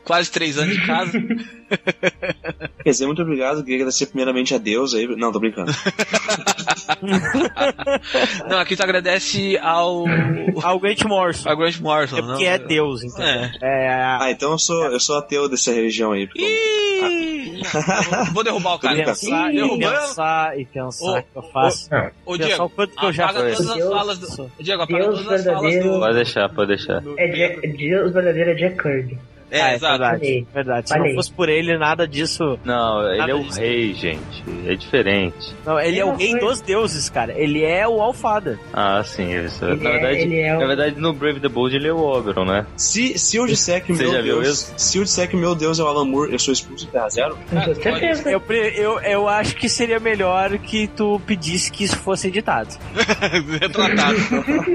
[0.03, 1.11] Quase três anos de casa.
[2.83, 3.61] Quer dizer, muito obrigado.
[3.63, 5.05] Queria agradecer primeiramente a Deus aí.
[5.15, 5.71] Não, tô brincando.
[8.49, 10.05] Não, aqui tu agradece ao.
[10.63, 11.49] Ao Grant Morrison.
[11.49, 12.17] ao Grant Morrison.
[12.17, 12.27] É não?
[12.29, 13.23] porque é Deus, então.
[13.25, 13.51] É.
[13.61, 13.89] É,
[14.19, 16.27] Ah, então eu sou, eu sou ateu dessa religião aí.
[16.27, 17.26] porque-
[17.57, 18.95] Ih, vou derrubar o cara.
[19.03, 21.89] pensar, e pensar e pensar Ô, que eu faço.
[22.25, 23.57] Ô, Pensar Diego, o quanto que eu já apaga fiz.
[23.57, 24.51] todas as falas do.
[24.59, 25.99] Diego, apaga Deus todas as falas do.
[25.99, 27.03] Pode deixar, pode deixar.
[27.17, 29.17] É Jack, Deus verdadeiro é Jack Kirby.
[29.49, 29.97] É, Ah, exato.
[29.99, 30.47] verdade.
[30.53, 30.89] Verdade.
[30.89, 31.09] Se Falei.
[31.09, 32.59] não fosse por ele, nada disso.
[32.65, 33.59] Não, ele é o disso.
[33.59, 34.43] rei, gente.
[34.65, 35.55] É diferente.
[35.65, 37.33] Não, ele é o rei foi- dos deuses, cara.
[37.33, 38.59] Ele é o Alfada.
[38.73, 39.31] Ah, sim.
[39.33, 39.63] Isso.
[39.63, 41.93] Ele na, é- verdade, ele é o- na verdade, no Brave the Bold ele é
[41.93, 42.65] o Oberon, né?
[42.75, 44.47] Se, se eu disser que meu já viu Deus.
[44.49, 44.73] isso?
[44.77, 47.09] Se eu disser que meu Deus é o Alan Moore, eu sou expulso de Terra
[47.09, 47.37] Zero?
[47.49, 48.29] Com Ah, certeza.
[48.29, 48.41] Eu,
[48.75, 52.69] eu, eu acho que seria melhor que tu pedisse que isso fosse editado.
[53.61, 54.17] Retratado.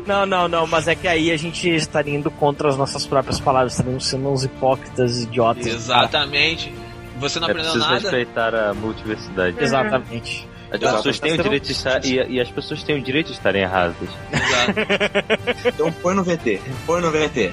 [0.06, 3.38] Não, não, não, mas é que aí a gente estaria indo contra as nossas próprias
[3.40, 5.66] palavras, estaríamos sendo uns hipócritas, idiotas.
[5.66, 6.72] Exatamente.
[7.18, 8.00] Você não é aprendeu preciso nada?
[8.00, 9.56] respeitar a multiversidade.
[9.60, 10.48] Exatamente.
[10.70, 12.04] As pessoas têm o direito de estar.
[12.04, 13.96] E, e as pessoas têm o direito de estarem erradas.
[14.32, 15.68] Exato.
[15.68, 16.60] Então põe no VT.
[16.86, 17.52] Põe no VT.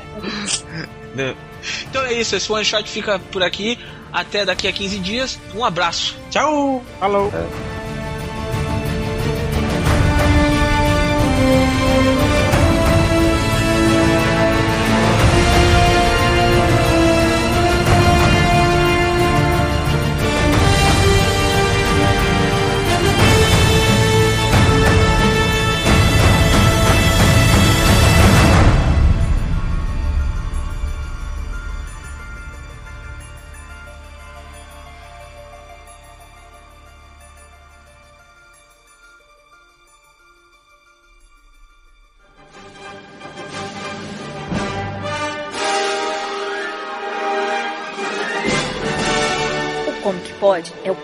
[1.89, 3.77] Então é isso, esse one shot fica por aqui.
[4.11, 5.39] Até daqui a 15 dias.
[5.53, 6.17] Um abraço.
[6.31, 6.81] Tchau!
[6.99, 7.31] Falou.
[7.33, 7.78] É